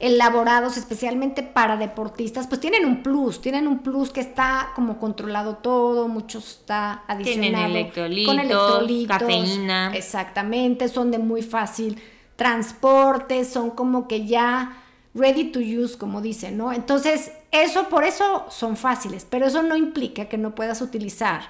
elaborados 0.00 0.76
especialmente 0.76 1.42
para 1.42 1.76
deportistas, 1.76 2.46
pues 2.46 2.60
tienen 2.60 2.84
un 2.84 3.02
plus, 3.02 3.40
tienen 3.40 3.66
un 3.66 3.80
plus 3.80 4.10
que 4.10 4.20
está 4.20 4.70
como 4.74 4.98
controlado 4.98 5.56
todo, 5.56 6.06
mucho 6.06 6.38
está 6.38 7.02
adicionado. 7.08 7.40
Tienen 7.40 7.64
electrolitos, 7.64 8.34
con 8.34 8.40
electrolitos, 8.40 9.18
cafeína. 9.18 9.92
Exactamente, 9.94 10.88
son 10.88 11.10
de 11.10 11.18
muy 11.18 11.42
fácil 11.42 12.00
transporte, 12.36 13.44
son 13.44 13.70
como 13.70 14.06
que 14.06 14.24
ya 14.24 14.84
ready 15.18 15.50
to 15.50 15.60
use, 15.60 15.98
como 15.98 16.20
dicen, 16.20 16.56
¿no? 16.56 16.72
Entonces, 16.72 17.32
eso 17.50 17.88
por 17.88 18.04
eso 18.04 18.46
son 18.50 18.76
fáciles, 18.76 19.26
pero 19.28 19.46
eso 19.46 19.62
no 19.62 19.76
implica 19.76 20.26
que 20.26 20.38
no 20.38 20.54
puedas 20.54 20.80
utilizar 20.80 21.42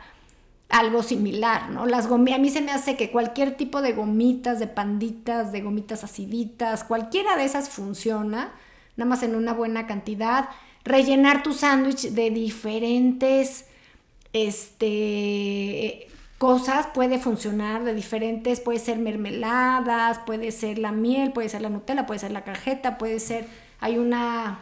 algo 0.68 1.02
similar, 1.02 1.70
¿no? 1.70 1.86
Las 1.86 2.06
a 2.06 2.18
mí 2.18 2.50
se 2.50 2.60
me 2.60 2.72
hace 2.72 2.96
que 2.96 3.10
cualquier 3.10 3.56
tipo 3.56 3.80
de 3.80 3.92
gomitas, 3.92 4.58
de 4.58 4.66
panditas, 4.66 5.52
de 5.52 5.62
gomitas 5.62 6.04
aciditas, 6.04 6.84
cualquiera 6.84 7.36
de 7.36 7.44
esas 7.44 7.70
funciona, 7.70 8.52
nada 8.96 9.08
más 9.08 9.22
en 9.22 9.34
una 9.34 9.54
buena 9.54 9.86
cantidad. 9.86 10.48
Rellenar 10.84 11.42
tu 11.42 11.54
sándwich 11.54 12.10
de 12.10 12.30
diferentes 12.30 13.66
este, 14.32 16.08
cosas 16.38 16.86
puede 16.88 17.18
funcionar, 17.18 17.84
de 17.84 17.94
diferentes, 17.94 18.60
puede 18.60 18.78
ser 18.78 18.98
mermeladas, 18.98 20.20
puede 20.20 20.52
ser 20.52 20.78
la 20.78 20.92
miel, 20.92 21.32
puede 21.32 21.48
ser 21.48 21.62
la 21.62 21.68
Nutella, 21.68 22.06
puede 22.06 22.20
ser 22.20 22.30
la 22.30 22.44
cajeta, 22.44 22.96
puede 22.96 23.20
ser, 23.20 23.46
hay 23.80 23.98
una 23.98 24.60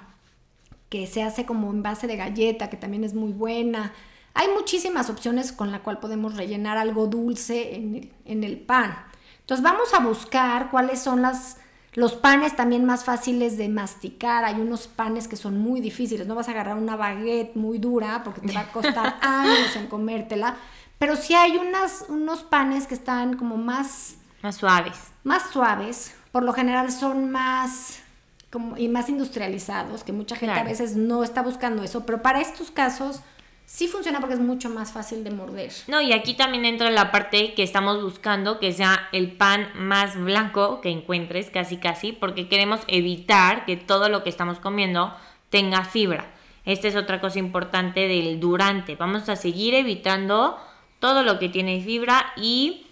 que 0.89 1.07
se 1.07 1.23
hace 1.23 1.45
como 1.45 1.71
en 1.71 1.83
base 1.83 2.07
de 2.07 2.17
galleta, 2.17 2.71
que 2.71 2.77
también 2.77 3.05
es 3.05 3.15
muy 3.15 3.33
buena 3.33 3.93
hay 4.37 4.49
muchísimas 4.55 5.09
opciones 5.09 5.51
con 5.51 5.73
la 5.73 5.83
cual 5.83 5.99
podemos 5.99 6.37
rellenar 6.37 6.77
algo 6.77 7.07
dulce 7.07 7.75
en 7.75 8.45
el, 8.45 8.59
pan. 8.59 8.95
Entonces 9.41 9.65
vamos 9.65 9.95
a 9.95 10.01
buscar 10.01 10.71
cuáles 10.71 11.01
son 11.01 11.23
las, 11.23 11.57
los 11.95 12.13
panes 12.13 12.55
también 12.55 12.85
más 12.85 13.03
fáciles 13.03 13.57
de 13.57 13.71
masticar. 13.71 14.45
Hay 14.45 14.61
unos 14.61 14.89
panes 14.89 15.27
que 15.27 15.37
son 15.37 15.59
muy 15.59 15.81
difíciles. 15.81 16.27
No 16.27 16.35
vas 16.35 16.49
a 16.49 16.51
agarrar 16.51 16.77
una 16.77 16.97
baguette 16.97 17.57
muy 17.57 17.79
dura 17.79 18.23
porque 18.25 18.43
te 18.43 18.53
va 18.53 18.61
a 18.61 18.73
costar 18.73 19.17
años 19.23 19.75
en 19.75 19.87
comértela. 19.87 20.57
Pero 20.99 21.17
sí 21.17 21.35
hay 21.35 21.57
unas, 21.57 22.07
unos 22.09 22.43
panes 22.43 22.87
que 22.87 22.95
están 22.95 23.37
como 23.37 23.57
más... 23.57 24.17
Más 24.43 24.57
suaves. 24.57 25.13
Más 25.25 25.51
suaves. 25.51 26.15
Por 26.33 26.43
lo 26.43 26.53
general 26.53 26.91
son 26.91 27.31
más... 27.31 28.03
Como, 28.51 28.77
y 28.77 28.89
más 28.89 29.09
industrializados, 29.09 30.05
que 30.05 30.13
mucha 30.13 30.37
gente 30.37 30.59
a 30.59 30.63
veces 30.63 30.97
no 30.97 31.25
está 31.25 31.43
buscando 31.43 31.83
eso. 31.83 32.07
Pero 32.07 32.23
para 32.23 32.41
estos 32.41 32.71
casos 32.71 33.21
sí 33.67 33.89
funciona 33.89 34.21
porque 34.21 34.35
es 34.35 34.41
mucho 34.41 34.71
más 34.71 34.93
fácil 34.93 35.25
de 35.25 35.31
morder. 35.31 35.73
No, 35.89 36.01
y 36.01 36.13
aquí 36.13 36.35
también 36.35 36.65
entra 36.65 36.89
la 36.91 37.11
parte 37.11 37.53
que 37.55 37.65
estamos 37.65 38.03
buscando, 38.03 38.59
que 38.61 38.73
sea 38.73 39.09
el 39.13 39.33
pan 39.33 39.69
más 39.75 40.17
blanco 40.17 40.81
que 40.81 40.91
encuentres, 40.91 41.51
casi 41.51 41.77
casi, 41.77 42.13
porque 42.13 42.49
queremos 42.49 42.81
evitar 42.87 43.67
que 43.67 43.77
todo 43.77 44.09
lo 44.09 44.23
que 44.23 44.31
estamos 44.31 44.61
comiendo 44.61 45.15
tenga 45.51 45.85
fibra. 45.85 46.33
Esta 46.65 46.89
es 46.89 46.97
otra 46.97 47.21
cosa 47.21 47.39
importante 47.39 48.09
del 48.09 48.41
durante. 48.41 48.97
Vamos 48.97 49.29
a 49.29 49.37
seguir 49.37 49.75
evitando 49.75 50.59
todo 50.99 51.23
lo 51.23 51.39
que 51.39 51.49
tiene 51.49 51.81
fibra 51.83 52.33
y 52.37 52.87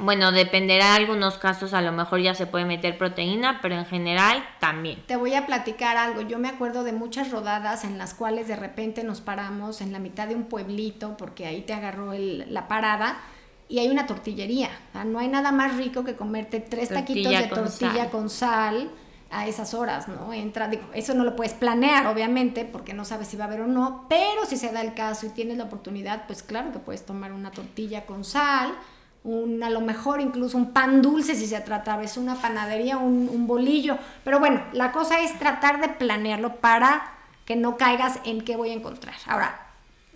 bueno, 0.00 0.32
dependerá 0.32 0.90
de 0.90 0.96
algunos 0.96 1.38
casos, 1.38 1.72
a 1.72 1.80
lo 1.80 1.92
mejor 1.92 2.20
ya 2.20 2.34
se 2.34 2.46
puede 2.46 2.66
meter 2.66 2.98
proteína, 2.98 3.60
pero 3.62 3.74
en 3.74 3.86
general 3.86 4.44
también. 4.60 5.02
Te 5.06 5.16
voy 5.16 5.34
a 5.34 5.46
platicar 5.46 5.96
algo. 5.96 6.20
Yo 6.20 6.38
me 6.38 6.48
acuerdo 6.48 6.84
de 6.84 6.92
muchas 6.92 7.30
rodadas 7.30 7.84
en 7.84 7.96
las 7.96 8.12
cuales 8.12 8.48
de 8.48 8.56
repente 8.56 9.02
nos 9.02 9.22
paramos 9.22 9.80
en 9.80 9.92
la 9.92 9.98
mitad 9.98 10.28
de 10.28 10.34
un 10.34 10.44
pueblito, 10.44 11.16
porque 11.16 11.46
ahí 11.46 11.62
te 11.62 11.72
agarró 11.72 12.12
la 12.12 12.68
parada, 12.68 13.18
y 13.68 13.78
hay 13.78 13.88
una 13.88 14.06
tortillería. 14.06 14.70
no 15.06 15.18
hay 15.18 15.28
nada 15.28 15.52
más 15.52 15.76
rico 15.76 16.04
que 16.04 16.16
comerte 16.16 16.60
tres 16.60 16.90
taquitos 16.90 17.32
de 17.32 17.48
tortilla 17.48 18.10
con 18.10 18.30
sal 18.30 18.90
a 19.30 19.46
esas 19.46 19.74
horas, 19.74 20.08
¿no? 20.08 20.32
Entra, 20.32 20.68
digo, 20.68 20.84
eso 20.94 21.14
no 21.14 21.24
lo 21.24 21.36
puedes 21.36 21.52
planear, 21.52 22.06
obviamente, 22.06 22.64
porque 22.64 22.94
no 22.94 23.04
sabes 23.04 23.28
si 23.28 23.36
va 23.36 23.44
a 23.44 23.46
haber 23.48 23.62
o 23.62 23.66
no, 23.66 24.06
pero 24.08 24.46
si 24.46 24.56
se 24.56 24.72
da 24.72 24.80
el 24.80 24.94
caso 24.94 25.26
y 25.26 25.30
tienes 25.30 25.58
la 25.58 25.64
oportunidad, 25.64 26.26
pues 26.26 26.42
claro 26.42 26.72
que 26.72 26.78
puedes 26.78 27.04
tomar 27.04 27.32
una 27.32 27.50
tortilla 27.50 28.06
con 28.06 28.24
sal 28.24 28.74
un, 29.24 29.62
a 29.62 29.70
lo 29.70 29.80
mejor 29.80 30.20
incluso 30.20 30.56
un 30.56 30.72
pan 30.72 31.02
dulce 31.02 31.34
si 31.34 31.46
se 31.46 31.60
trata 31.60 32.00
es 32.02 32.16
una 32.16 32.36
panadería, 32.36 32.98
un, 32.98 33.28
un, 33.28 33.46
bolillo. 33.46 33.98
Pero 34.24 34.38
bueno, 34.38 34.62
la 34.72 34.92
cosa 34.92 35.20
es 35.20 35.38
tratar 35.38 35.80
de 35.80 35.88
planearlo 35.88 36.56
para 36.56 37.12
que 37.44 37.56
no 37.56 37.76
caigas 37.76 38.20
en 38.24 38.42
qué 38.42 38.56
voy 38.56 38.70
a 38.70 38.74
encontrar. 38.74 39.14
Ahora, 39.26 39.66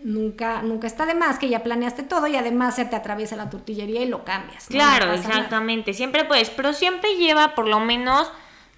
nunca, 0.02 0.62
nunca 0.62 0.86
está 0.86 1.06
de 1.06 1.14
más 1.14 1.38
que 1.38 1.48
ya 1.48 1.62
planeaste 1.62 2.02
todo 2.02 2.26
y 2.26 2.36
además 2.36 2.76
se 2.76 2.84
te 2.84 2.96
atraviesa 2.96 3.36
la 3.36 3.50
tortillería 3.50 4.02
y 4.02 4.08
lo 4.08 4.24
cambias. 4.24 4.66
Claro, 4.66 5.12
exactamente. 5.12 5.94
Siempre 5.94 6.24
puedes, 6.24 6.50
pero 6.50 6.72
siempre 6.72 7.16
lleva 7.16 7.54
por 7.54 7.66
lo 7.66 7.80
menos, 7.80 8.30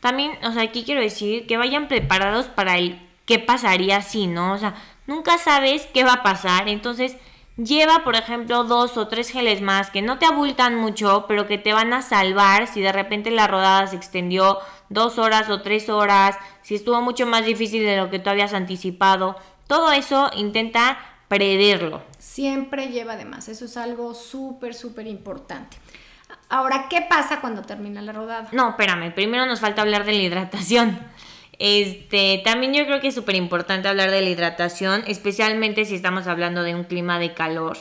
también, 0.05 0.33
o 0.45 0.53
sea, 0.53 0.65
aquí 0.65 0.85
quiero 0.85 1.01
decir 1.01 1.47
que 1.47 1.57
vayan 1.57 1.89
preparados 1.89 2.45
para 2.45 2.77
el 2.77 3.01
qué 3.25 3.39
pasaría 3.39 4.03
si, 4.03 4.27
¿no? 4.27 4.53
O 4.53 4.59
sea, 4.59 4.75
nunca 5.07 5.39
sabes 5.39 5.89
qué 5.95 6.05
va 6.05 6.13
a 6.13 6.23
pasar, 6.23 6.69
entonces 6.69 7.17
Lleva, 7.57 8.03
por 8.03 8.17
ejemplo, 8.17 8.65
dos 8.65 8.97
o 8.97 9.07
tres 9.07 9.31
geles 9.31 9.61
más 9.61 9.89
que 9.89 10.03
no 10.03 10.19
te 10.19 10.27
abultan 10.27 10.75
mucho, 10.75 11.27
pero 11.29 11.47
que 11.47 11.57
te 11.57 11.73
van 11.73 11.93
a 11.93 12.03
salvar 12.03 12.67
si 12.67 12.81
de 12.81 12.91
repente 12.91 13.31
la 13.31 13.47
rodada 13.47 13.87
se 13.87 13.95
extendió 13.95 14.59
dos 14.89 15.19
horas 15.19 15.49
o 15.49 15.63
tres 15.63 15.89
horas, 15.89 16.37
si 16.63 16.75
estuvo 16.75 17.01
mucho 17.01 17.27
más 17.27 17.47
difícil 17.47 17.85
de 17.85 17.97
lo 17.97 18.11
que 18.11 18.19
tú 18.19 18.29
habías 18.29 18.55
anticipado. 18.55 19.37
Todo 19.69 19.93
eso 19.93 20.33
intenta 20.37 20.99
preverlo. 21.29 22.03
Siempre 22.19 22.89
lleva 22.89 23.13
además, 23.13 23.49
eso 23.49 23.67
es 23.67 23.77
algo 23.77 24.15
súper, 24.15 24.75
súper 24.75 25.07
importante. 25.07 25.77
Ahora, 26.55 26.87
¿qué 26.89 27.01
pasa 27.01 27.41
cuando 27.41 27.63
termina 27.63 28.01
la 28.01 28.13
rodada? 28.13 28.49
No, 28.53 28.69
espérame, 28.69 29.13
primero 29.13 29.45
nos 29.45 29.59
falta 29.59 29.83
hablar 29.83 30.05
de 30.05 30.13
la 30.13 30.23
hidratación. 30.23 31.01
Este, 31.59 32.43
también 32.45 32.73
yo 32.73 32.87
creo 32.87 33.01
que 33.01 33.09
es 33.09 33.15
súper 33.17 33.35
importante 33.35 33.89
hablar 33.89 34.13
de 34.13 34.23
la 34.23 34.29
hidratación, 34.29 35.03
especialmente 35.09 35.85
si 35.85 35.97
estamos 35.97 36.29
hablando 36.29 36.63
de 36.63 36.77
un 36.77 36.85
clima 36.85 37.19
de 37.19 37.35
calor. 37.35 37.77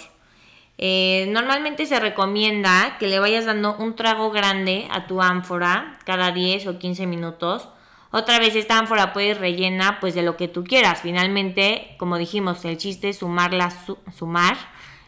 Eh, 0.80 1.28
normalmente 1.30 1.86
se 1.86 2.00
recomienda 2.00 2.98
que 2.98 3.06
le 3.06 3.20
vayas 3.20 3.46
dando 3.46 3.76
un 3.78 3.96
trago 3.96 4.32
grande 4.32 4.88
a 4.90 5.06
tu 5.06 5.22
ánfora 5.22 6.00
cada 6.04 6.32
10 6.32 6.66
o 6.66 6.80
15 6.80 7.06
minutos. 7.06 7.70
Otra 8.10 8.40
vez 8.40 8.56
esta 8.56 8.80
ánfora 8.80 9.14
puede 9.14 9.36
rellena 9.36 10.00
pues 10.00 10.16
de 10.16 10.24
lo 10.24 10.36
que 10.36 10.48
tú 10.48 10.64
quieras. 10.64 11.02
Finalmente, 11.04 11.96
como 12.00 12.18
dijimos, 12.18 12.66
el 12.66 12.78
chiste 12.78 13.10
es 13.10 13.20
sumar, 13.20 13.54
la 13.54 13.72
sumar 14.18 14.58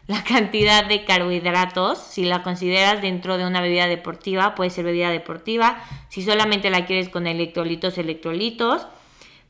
la 0.07 0.23
cantidad 0.23 0.85
de 0.85 1.03
carbohidratos. 1.03 1.97
Si 1.97 2.25
la 2.25 2.43
consideras 2.43 3.01
dentro 3.01 3.37
de 3.37 3.45
una 3.45 3.61
bebida 3.61 3.87
deportiva, 3.87 4.55
puede 4.55 4.69
ser 4.69 4.85
bebida 4.85 5.09
deportiva. 5.09 5.83
Si 6.09 6.21
solamente 6.23 6.69
la 6.69 6.85
quieres 6.85 7.09
con 7.09 7.27
electrolitos, 7.27 7.97
electrolitos. 7.97 8.87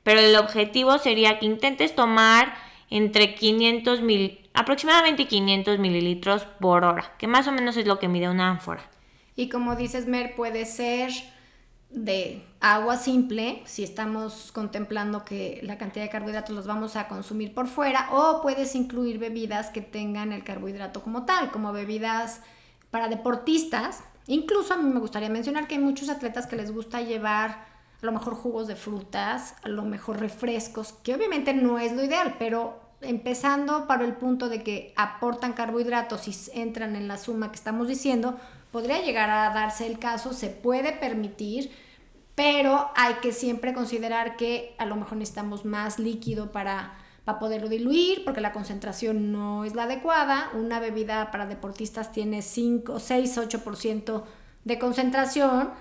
Pero 0.03 0.19
el 0.19 0.35
objetivo 0.35 0.97
sería 0.99 1.39
que 1.39 1.45
intentes 1.47 1.95
tomar 1.95 2.53
entre 2.89 3.35
500 3.35 4.01
mil, 4.01 4.47
aproximadamente 4.53 5.25
500 5.25 5.79
mililitros 5.79 6.45
por 6.59 6.83
hora, 6.85 7.15
que 7.17 7.27
más 7.27 7.47
o 7.47 7.51
menos 7.51 7.75
es 7.77 7.87
lo 7.87 7.97
que 7.97 8.07
mide 8.07 8.29
una 8.29 8.49
ánfora. 8.49 8.89
Y 9.35 9.49
como 9.49 9.75
dices, 9.75 10.07
Mer, 10.07 10.35
puede 10.35 10.65
ser 10.65 11.11
de 11.95 12.43
agua 12.59 12.97
simple, 12.97 13.63
si 13.65 13.83
estamos 13.83 14.51
contemplando 14.51 15.23
que 15.23 15.59
la 15.63 15.77
cantidad 15.77 16.03
de 16.03 16.09
carbohidratos 16.09 16.55
los 16.55 16.67
vamos 16.67 16.95
a 16.95 17.07
consumir 17.07 17.53
por 17.53 17.67
fuera, 17.67 18.09
o 18.11 18.41
puedes 18.41 18.75
incluir 18.75 19.17
bebidas 19.17 19.69
que 19.69 19.81
tengan 19.81 20.31
el 20.31 20.43
carbohidrato 20.43 21.01
como 21.01 21.25
tal, 21.25 21.51
como 21.51 21.71
bebidas 21.71 22.41
para 22.91 23.07
deportistas. 23.07 24.03
Incluso 24.27 24.73
a 24.73 24.77
mí 24.77 24.91
me 24.91 24.99
gustaría 24.99 25.29
mencionar 25.29 25.67
que 25.67 25.75
hay 25.75 25.81
muchos 25.81 26.09
atletas 26.09 26.47
que 26.47 26.55
les 26.55 26.71
gusta 26.71 27.01
llevar 27.01 27.65
a 28.01 28.05
lo 28.05 28.11
mejor 28.11 28.35
jugos 28.35 28.67
de 28.67 28.75
frutas, 28.75 29.55
a 29.63 29.69
lo 29.69 29.83
mejor 29.83 30.19
refrescos, 30.19 30.93
que 30.93 31.15
obviamente 31.15 31.53
no 31.53 31.79
es 31.79 31.93
lo 31.93 32.03
ideal, 32.03 32.35
pero 32.37 32.79
empezando 33.01 33.87
para 33.87 34.03
el 34.03 34.13
punto 34.13 34.49
de 34.49 34.63
que 34.63 34.93
aportan 34.95 35.53
carbohidratos 35.53 36.27
y 36.27 36.59
entran 36.59 36.95
en 36.95 37.07
la 37.07 37.17
suma 37.17 37.51
que 37.51 37.55
estamos 37.55 37.87
diciendo, 37.87 38.37
podría 38.71 39.01
llegar 39.01 39.29
a 39.29 39.53
darse 39.53 39.87
el 39.87 39.99
caso, 39.99 40.33
se 40.33 40.49
puede 40.49 40.91
permitir, 40.91 41.71
pero 42.35 42.91
hay 42.95 43.15
que 43.15 43.31
siempre 43.31 43.73
considerar 43.73 44.35
que 44.35 44.75
a 44.77 44.85
lo 44.85 44.97
mejor 44.97 45.17
necesitamos 45.17 45.63
más 45.63 45.99
líquido 45.99 46.51
para, 46.51 46.93
para 47.23 47.39
poderlo 47.39 47.69
diluir, 47.69 48.25
porque 48.25 48.41
la 48.41 48.51
concentración 48.51 49.31
no 49.31 49.63
es 49.63 49.73
la 49.73 49.83
adecuada. 49.83 50.49
Una 50.53 50.81
bebida 50.81 51.31
para 51.31 51.47
deportistas 51.47 52.11
tiene 52.11 52.41
5, 52.41 52.99
6, 52.99 53.37
8% 53.37 54.23
de 54.65 54.79
concentración 54.79 55.71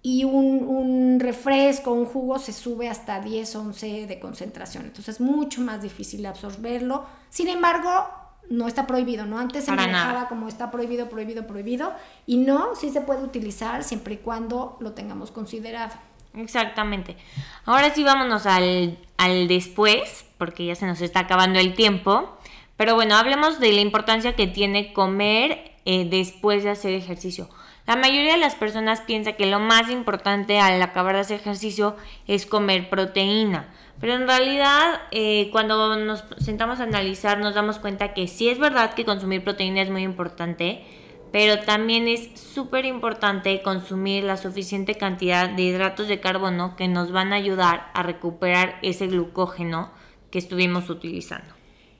y 0.00 0.22
un, 0.22 0.64
un, 0.68 1.18
refresco, 1.18 1.90
un 1.90 2.04
jugo 2.04 2.38
se 2.38 2.52
sube 2.52 2.88
hasta 2.88 3.20
10, 3.20 3.56
11 3.56 4.06
de 4.06 4.20
concentración. 4.20 4.84
Entonces 4.84 5.16
es 5.16 5.20
mucho 5.20 5.60
más 5.60 5.82
difícil 5.82 6.24
absorberlo. 6.24 7.04
Sin 7.30 7.48
embargo, 7.48 8.06
no 8.50 8.68
está 8.68 8.86
prohibido, 8.86 9.26
¿no? 9.26 9.38
Antes 9.38 9.64
se 9.64 9.72
manejaba 9.72 10.28
como 10.28 10.48
está 10.48 10.70
prohibido, 10.70 11.08
prohibido, 11.08 11.46
prohibido. 11.46 11.92
Y 12.26 12.38
no, 12.38 12.74
sí 12.74 12.90
se 12.90 13.00
puede 13.00 13.22
utilizar 13.22 13.84
siempre 13.84 14.14
y 14.14 14.18
cuando 14.18 14.76
lo 14.80 14.92
tengamos 14.92 15.30
considerado. 15.30 15.94
Exactamente. 16.34 17.16
Ahora 17.64 17.90
sí 17.90 18.04
vámonos 18.04 18.46
al, 18.46 18.98
al 19.16 19.48
después, 19.48 20.26
porque 20.38 20.66
ya 20.66 20.74
se 20.74 20.86
nos 20.86 21.00
está 21.00 21.20
acabando 21.20 21.58
el 21.58 21.74
tiempo. 21.74 22.36
Pero 22.76 22.94
bueno, 22.94 23.16
hablemos 23.16 23.58
de 23.58 23.72
la 23.72 23.80
importancia 23.80 24.36
que 24.36 24.46
tiene 24.46 24.92
comer 24.92 25.72
eh, 25.86 26.06
después 26.08 26.62
de 26.62 26.70
hacer 26.70 26.92
ejercicio. 26.92 27.48
La 27.86 27.94
mayoría 27.94 28.32
de 28.32 28.40
las 28.40 28.56
personas 28.56 29.00
piensa 29.00 29.34
que 29.34 29.46
lo 29.46 29.60
más 29.60 29.90
importante 29.90 30.58
al 30.58 30.82
acabar 30.82 31.14
de 31.14 31.20
hacer 31.20 31.40
ejercicio 31.40 31.94
es 32.26 32.44
comer 32.44 32.90
proteína. 32.90 33.68
Pero 34.00 34.14
en 34.14 34.26
realidad, 34.26 35.02
eh, 35.12 35.50
cuando 35.52 35.96
nos 35.96 36.24
sentamos 36.38 36.80
a 36.80 36.82
analizar, 36.82 37.38
nos 37.38 37.54
damos 37.54 37.78
cuenta 37.78 38.12
que 38.12 38.26
sí 38.26 38.48
es 38.48 38.58
verdad 38.58 38.94
que 38.94 39.04
consumir 39.04 39.44
proteína 39.44 39.82
es 39.82 39.90
muy 39.90 40.02
importante, 40.02 40.84
pero 41.30 41.60
también 41.60 42.08
es 42.08 42.38
súper 42.38 42.84
importante 42.86 43.62
consumir 43.62 44.24
la 44.24 44.36
suficiente 44.36 44.96
cantidad 44.96 45.48
de 45.48 45.62
hidratos 45.62 46.08
de 46.08 46.20
carbono 46.20 46.74
que 46.74 46.88
nos 46.88 47.12
van 47.12 47.32
a 47.32 47.36
ayudar 47.36 47.90
a 47.94 48.02
recuperar 48.02 48.78
ese 48.82 49.06
glucógeno 49.06 49.92
que 50.30 50.38
estuvimos 50.38 50.90
utilizando. 50.90 51.55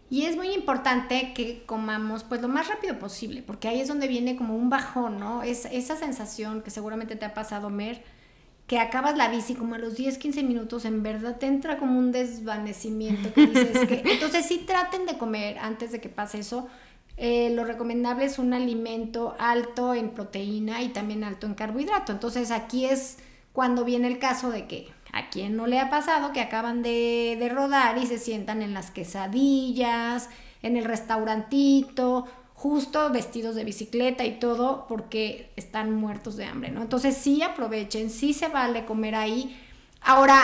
Y 0.09 0.27
es 0.27 0.37
muy 0.37 0.53
importante 0.53 1.33
que 1.35 1.65
comamos 1.67 2.23
pues 2.23 2.41
lo 2.41 2.49
más 2.49 2.69
rápido 2.69 2.99
posible, 2.99 3.43
porque 3.43 3.69
ahí 3.69 3.81
es 3.81 3.89
donde 3.89 4.07
viene 4.07 4.37
como 4.37 4.55
un 4.55 4.71
bajón, 4.71 5.19
¿no? 5.19 5.43
Es 5.43 5.65
esa 5.65 5.97
sensación 5.97 6.63
que 6.63 6.71
seguramente 6.71 7.17
te 7.17 7.25
ha 7.25 7.35
pasado, 7.35 7.71
Mer, 7.71 8.05
que 8.69 8.79
acabas 8.79 9.17
la 9.17 9.29
bici 9.29 9.55
como 9.55 9.75
a 9.75 9.79
los 9.79 9.97
10, 9.97 10.19
15 10.19 10.43
minutos, 10.45 10.85
en 10.85 11.03
verdad 11.03 11.37
te 11.37 11.47
entra 11.47 11.79
como 11.79 11.99
un 11.99 12.13
desvanecimiento 12.13 13.33
que 13.33 13.47
dices 13.47 13.89
que... 13.89 14.03
Entonces 14.13 14.47
sí 14.47 14.59
traten 14.67 15.07
de 15.07 15.19
comer 15.19 15.59
antes 15.59 15.91
de 15.91 16.01
que 16.01 16.09
pase 16.09 16.41
eso. 16.41 16.69
Eh, 17.17 17.51
lo 17.51 17.65
recomendable 17.65 18.27
es 18.27 18.39
un 18.39 18.53
alimento 18.53 19.35
alto 19.39 19.95
en 19.95 20.11
proteína 20.11 20.83
y 20.83 20.89
también 20.89 21.25
alto 21.25 21.47
en 21.47 21.55
carbohidrato. 21.55 22.13
Entonces 22.13 22.51
aquí 22.51 22.85
es 22.85 23.19
cuando 23.53 23.85
viene 23.85 24.09
el 24.09 24.19
caso 24.19 24.51
de 24.51 24.67
que 24.67 24.89
a 25.17 25.31
quien 25.31 25.57
no 25.57 25.67
le 25.67 25.81
ha 25.81 25.89
pasado 25.89 26.33
que 26.33 26.43
acaban 26.43 26.83
de, 26.83 27.51
rodar 27.51 27.97
y 27.97 28.07
se 28.07 28.19
sientan 28.19 28.61
en 28.61 28.75
las 28.75 28.91
quesadillas, 28.91 30.29
en 30.63 30.77
el 30.77 30.85
restaurantito, 30.85 32.27
justo 32.53 33.09
vestidos 33.11 33.55
de 33.55 33.65
bicicleta 33.65 34.25
y 34.25 34.39
todo 34.39 34.85
porque 34.87 35.51
están 35.57 35.95
muertos 35.95 36.37
de 36.37 36.45
hambre, 36.45 36.71
¿no? 36.71 36.83
Entonces 36.83 37.17
sí 37.17 37.43
aprovechen, 37.43 38.11
sí 38.11 38.35
se 38.35 38.49
vale 38.49 38.85
comer 38.85 39.15
ahí. 39.15 39.59
Ahora, 40.03 40.43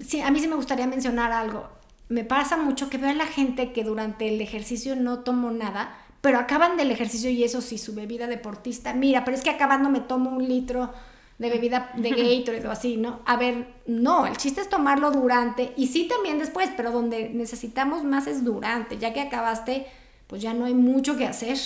sí, 0.00 0.22
a 0.22 0.30
mí 0.30 0.40
sí 0.40 0.48
me 0.48 0.56
gustaría 0.56 0.86
mencionar 0.86 1.30
algo. 1.30 1.68
Me 2.08 2.24
pasa 2.24 2.56
mucho 2.56 2.88
que 2.88 2.96
veo 2.96 3.10
a 3.10 3.14
la 3.14 3.26
gente 3.26 3.72
que 3.72 3.84
durante 3.84 4.28
el 4.28 4.40
ejercicio 4.40 4.96
no 4.96 5.20
tomó 5.20 5.50
nada, 5.50 5.94
pero 6.22 6.38
acaban 6.38 6.78
del 6.78 6.90
ejercicio 6.90 7.28
y 7.28 7.44
eso 7.44 7.60
sí, 7.60 7.76
su 7.76 7.94
bebida 7.94 8.26
deportista. 8.28 8.94
Mira, 8.94 9.26
pero 9.26 9.36
es 9.36 9.42
que 9.42 9.50
acabando 9.50 9.90
me 9.90 10.00
tomo 10.00 10.30
un 10.30 10.48
litro 10.48 10.90
de 11.40 11.48
bebida 11.48 11.90
de 11.94 12.10
Gatorade 12.10 12.68
o 12.68 12.70
así, 12.70 12.98
¿no? 12.98 13.20
A 13.24 13.38
ver, 13.38 13.66
no, 13.86 14.26
el 14.26 14.36
chiste 14.36 14.60
es 14.60 14.68
tomarlo 14.68 15.10
durante 15.10 15.72
y 15.74 15.86
sí 15.86 16.06
también 16.06 16.38
después, 16.38 16.68
pero 16.76 16.92
donde 16.92 17.30
necesitamos 17.30 18.04
más 18.04 18.26
es 18.26 18.44
durante, 18.44 18.98
ya 18.98 19.14
que 19.14 19.22
acabaste, 19.22 19.86
pues 20.26 20.42
ya 20.42 20.52
no 20.52 20.66
hay 20.66 20.74
mucho 20.74 21.16
que 21.16 21.26
hacer. 21.26 21.56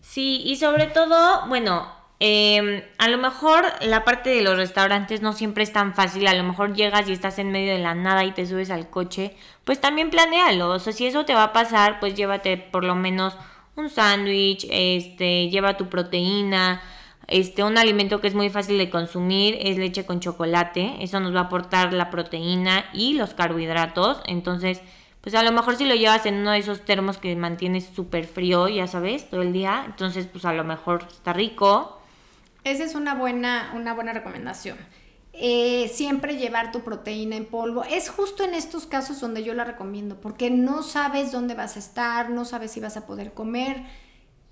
Sí, 0.00 0.42
y 0.44 0.54
sobre 0.58 0.86
todo, 0.86 1.48
bueno, 1.48 1.88
em, 2.20 2.84
a 2.98 3.08
lo 3.08 3.18
mejor 3.18 3.64
la 3.80 4.04
parte 4.04 4.30
de 4.30 4.42
los 4.42 4.56
restaurantes 4.56 5.22
no 5.22 5.32
siempre 5.32 5.64
es 5.64 5.72
tan 5.72 5.92
fácil, 5.92 6.28
a 6.28 6.34
lo 6.34 6.44
mejor 6.44 6.76
llegas 6.76 7.08
y 7.08 7.12
estás 7.12 7.40
en 7.40 7.50
medio 7.50 7.72
de 7.72 7.80
la 7.80 7.96
nada 7.96 8.24
y 8.24 8.30
te 8.30 8.46
subes 8.46 8.70
al 8.70 8.90
coche, 8.90 9.34
pues 9.64 9.80
también 9.80 10.10
planealo, 10.10 10.68
o 10.68 10.78
sea, 10.78 10.92
si 10.92 11.06
eso 11.06 11.24
te 11.24 11.34
va 11.34 11.42
a 11.42 11.52
pasar, 11.52 11.98
pues 11.98 12.14
llévate 12.14 12.56
por 12.58 12.84
lo 12.84 12.94
menos 12.94 13.36
un 13.74 13.90
sándwich, 13.90 14.68
este, 14.70 15.48
lleva 15.48 15.76
tu 15.76 15.88
proteína, 15.88 16.80
este, 17.30 17.62
un 17.62 17.78
alimento 17.78 18.20
que 18.20 18.28
es 18.28 18.34
muy 18.34 18.50
fácil 18.50 18.76
de 18.76 18.90
consumir 18.90 19.56
es 19.60 19.78
leche 19.78 20.04
con 20.04 20.20
chocolate. 20.20 20.96
Eso 21.00 21.20
nos 21.20 21.34
va 21.34 21.40
a 21.40 21.44
aportar 21.44 21.92
la 21.92 22.10
proteína 22.10 22.84
y 22.92 23.14
los 23.14 23.34
carbohidratos. 23.34 24.20
Entonces, 24.26 24.82
pues 25.20 25.34
a 25.34 25.42
lo 25.42 25.52
mejor 25.52 25.76
si 25.76 25.84
lo 25.84 25.94
llevas 25.94 26.26
en 26.26 26.34
uno 26.36 26.50
de 26.52 26.58
esos 26.58 26.84
termos 26.84 27.18
que 27.18 27.36
mantienes 27.36 27.88
súper 27.94 28.26
frío, 28.26 28.68
ya 28.68 28.86
sabes, 28.86 29.28
todo 29.28 29.42
el 29.42 29.52
día, 29.52 29.84
entonces 29.86 30.26
pues 30.26 30.44
a 30.44 30.52
lo 30.52 30.64
mejor 30.64 31.06
está 31.08 31.32
rico. 31.32 32.00
Esa 32.64 32.84
es 32.84 32.94
una 32.94 33.14
buena, 33.14 33.72
una 33.74 33.94
buena 33.94 34.12
recomendación. 34.12 34.78
Eh, 35.32 35.88
siempre 35.88 36.36
llevar 36.36 36.72
tu 36.72 36.80
proteína 36.80 37.36
en 37.36 37.46
polvo. 37.46 37.84
Es 37.84 38.10
justo 38.10 38.44
en 38.44 38.54
estos 38.54 38.86
casos 38.86 39.20
donde 39.20 39.44
yo 39.44 39.54
la 39.54 39.64
recomiendo, 39.64 40.20
porque 40.20 40.50
no 40.50 40.82
sabes 40.82 41.32
dónde 41.32 41.54
vas 41.54 41.76
a 41.76 41.78
estar, 41.78 42.30
no 42.30 42.44
sabes 42.44 42.72
si 42.72 42.80
vas 42.80 42.96
a 42.96 43.06
poder 43.06 43.32
comer 43.32 43.84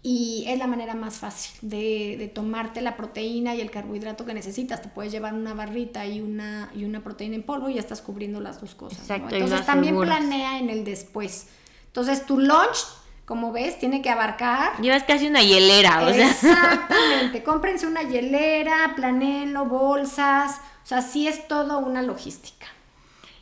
y 0.03 0.45
es 0.47 0.59
la 0.59 0.69
manera 0.69 0.95
más 0.95 1.17
fácil 1.17 1.57
de, 1.61 2.31
tomarte 2.33 2.81
la 2.81 2.97
proteína 2.97 3.55
y 3.55 3.61
el 3.61 3.71
carbohidrato 3.71 4.25
que 4.25 4.33
necesitas. 4.33 4.81
Te 4.81 4.89
puedes 4.89 5.11
llevar 5.11 5.35
una 5.35 5.55
barrita 5.55 6.07
y 6.07 6.21
una, 6.21 6.71
y 6.75 6.85
una 6.85 7.03
proteína 7.03 7.35
en 7.35 7.43
polvo 7.43 7.69
y 7.69 7.75
ya 7.75 7.81
estás 7.81 8.01
cubriendo 8.01 8.41
las 8.41 8.61
dos 8.61 8.75
cosas. 8.75 9.01
Exacto, 9.01 9.35
Entonces 9.35 9.67
también 9.67 9.99
planea 9.99 10.59
en 10.59 10.71
el 10.71 10.85
después. 10.85 11.49
Entonces 11.87 12.27
tu 12.27 12.39
lunch, 12.39 12.87
como 13.25 13.51
ves, 13.51 13.79
tiene 13.79 14.01
que 14.01 14.09
abarcar... 14.09 14.81
Llevas 14.81 15.03
casi 15.03 15.27
una 15.27 15.43
hielera, 15.43 16.07
o 16.07 16.15
sea. 16.15 16.31
Exactamente. 16.31 17.43
Cómprense 17.45 17.87
una 17.87 18.03
hielera, 18.03 18.93
planeenlo, 18.95 19.67
bolsas. 19.67 20.61
O 20.85 20.87
sea, 20.87 21.03
sí 21.03 21.27
es 21.27 21.49
todo 21.49 21.81
una 21.81 22.03
logística. 22.03 22.67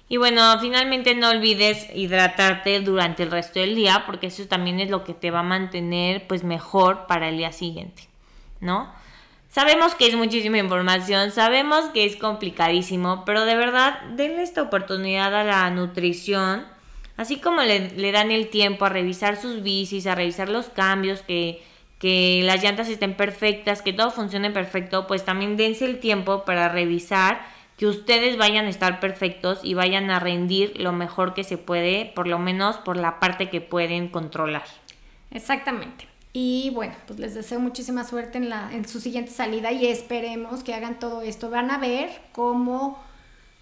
Y 0.08 0.18
bueno, 0.18 0.58
finalmente 0.60 1.14
no 1.14 1.30
olvides 1.30 1.88
hidratarte 1.92 2.80
durante 2.80 3.24
el 3.24 3.30
resto 3.30 3.58
del 3.58 3.74
día 3.74 4.04
porque 4.06 4.28
eso 4.28 4.46
también 4.46 4.78
es 4.78 4.88
lo 4.88 5.02
que 5.02 5.14
te 5.14 5.32
va 5.32 5.40
a 5.40 5.44
mantener 5.44 6.26
pues 6.28 6.44
mejor 6.44 7.06
para 7.06 7.28
el 7.28 7.38
día 7.38 7.52
siguiente, 7.52 8.04
¿no? 8.60 8.92
Sabemos 9.48 9.94
que 9.94 10.06
es 10.06 10.14
muchísima 10.14 10.58
información, 10.58 11.30
sabemos 11.30 11.86
que 11.86 12.04
es 12.04 12.16
complicadísimo, 12.16 13.24
pero 13.24 13.44
de 13.46 13.56
verdad 13.56 14.00
denle 14.14 14.42
esta 14.42 14.62
oportunidad 14.62 15.34
a 15.34 15.44
la 15.44 15.70
nutrición, 15.70 16.66
así 17.16 17.40
como 17.40 17.62
le, 17.62 17.90
le 17.90 18.12
dan 18.12 18.30
el 18.30 18.48
tiempo 18.48 18.84
a 18.84 18.90
revisar 18.90 19.36
sus 19.36 19.62
bicis, 19.62 20.06
a 20.06 20.14
revisar 20.14 20.50
los 20.50 20.68
cambios, 20.68 21.22
que, 21.22 21.64
que 21.98 22.42
las 22.44 22.62
llantas 22.62 22.88
estén 22.88 23.14
perfectas, 23.14 23.82
que 23.82 23.94
todo 23.94 24.10
funcione 24.10 24.50
perfecto, 24.50 25.06
pues 25.06 25.24
también 25.24 25.56
dense 25.56 25.86
el 25.86 26.00
tiempo 26.00 26.44
para 26.44 26.68
revisar 26.68 27.55
que 27.76 27.86
ustedes 27.86 28.38
vayan 28.38 28.66
a 28.66 28.70
estar 28.70 29.00
perfectos 29.00 29.60
y 29.62 29.74
vayan 29.74 30.10
a 30.10 30.18
rendir 30.18 30.80
lo 30.80 30.92
mejor 30.92 31.34
que 31.34 31.44
se 31.44 31.58
puede, 31.58 32.12
por 32.14 32.26
lo 32.26 32.38
menos 32.38 32.76
por 32.78 32.96
la 32.96 33.20
parte 33.20 33.50
que 33.50 33.60
pueden 33.60 34.08
controlar. 34.08 34.64
Exactamente. 35.30 36.06
Y 36.32 36.70
bueno, 36.74 36.94
pues 37.06 37.18
les 37.18 37.34
deseo 37.34 37.60
muchísima 37.60 38.04
suerte 38.04 38.38
en, 38.38 38.50
la, 38.50 38.70
en 38.72 38.86
su 38.86 39.00
siguiente 39.00 39.30
salida 39.30 39.72
y 39.72 39.86
esperemos 39.86 40.62
que 40.62 40.74
hagan 40.74 40.98
todo 40.98 41.22
esto. 41.22 41.50
Van 41.50 41.70
a 41.70 41.78
ver 41.78 42.10
cómo 42.32 43.02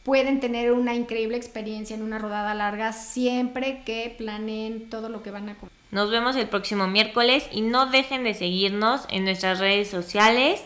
pueden 0.05 0.39
tener 0.41 0.73
una 0.73 0.95
increíble 0.95 1.37
experiencia 1.37 1.97
en 1.97 2.03
una 2.03 2.19
rodada 2.19 2.55
larga 2.55 2.93
siempre 2.93 3.83
que 3.85 4.15
planeen 4.17 4.91
todo 4.91 5.09
lo 5.09 5.23
que 5.23 5.31
van 5.31 5.49
a 5.49 5.55
comer. 5.57 5.73
Nos 5.91 6.11
vemos 6.11 6.37
el 6.37 6.49
próximo 6.49 6.87
miércoles 6.89 7.49
y 7.53 7.63
no 7.63 7.87
dejen 7.87 8.25
de 8.25 8.35
seguirnos 8.35 9.07
en 9.09 9.25
nuestras 9.25 9.61
redes 9.61 9.89
sociales 9.89 10.61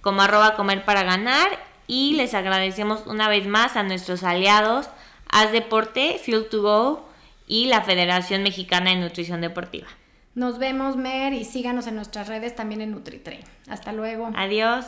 como 0.00 0.22
arroba 0.22 0.54
comer 0.54 0.84
para 0.84 1.02
ganar 1.02 1.48
y 1.86 2.14
les 2.14 2.34
agradecemos 2.34 3.06
una 3.06 3.28
vez 3.28 3.46
más 3.46 3.76
a 3.76 3.82
nuestros 3.82 4.22
aliados 4.22 4.88
Haz 5.30 5.50
Deporte, 5.50 6.20
Fuel 6.22 6.48
to 6.48 6.62
Go 6.62 7.08
y 7.46 7.66
la 7.66 7.82
Federación 7.82 8.42
Mexicana 8.42 8.90
de 8.90 8.96
Nutrición 8.96 9.40
Deportiva. 9.40 9.88
Nos 10.34 10.58
vemos, 10.58 10.96
Mer, 10.96 11.32
y 11.32 11.44
síganos 11.44 11.86
en 11.86 11.96
nuestras 11.96 12.28
redes 12.28 12.54
también 12.54 12.80
en 12.80 12.92
NutriTrain. 12.92 13.42
Hasta 13.68 13.92
luego. 13.92 14.30
Adiós. 14.34 14.86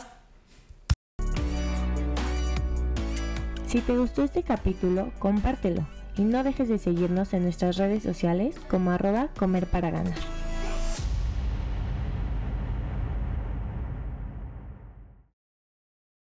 Si 3.67 3.81
te 3.81 3.97
gustó 3.97 4.23
este 4.23 4.43
capítulo, 4.43 5.11
compártelo 5.19 5.85
y 6.17 6.21
no 6.21 6.43
dejes 6.43 6.69
de 6.69 6.77
seguirnos 6.77 7.33
en 7.33 7.43
nuestras 7.43 7.77
redes 7.77 8.03
sociales 8.03 8.55
como 8.69 8.91
arroba 8.91 9.29
comer 9.37 9.67
para 9.67 9.91
ganar. 9.91 10.15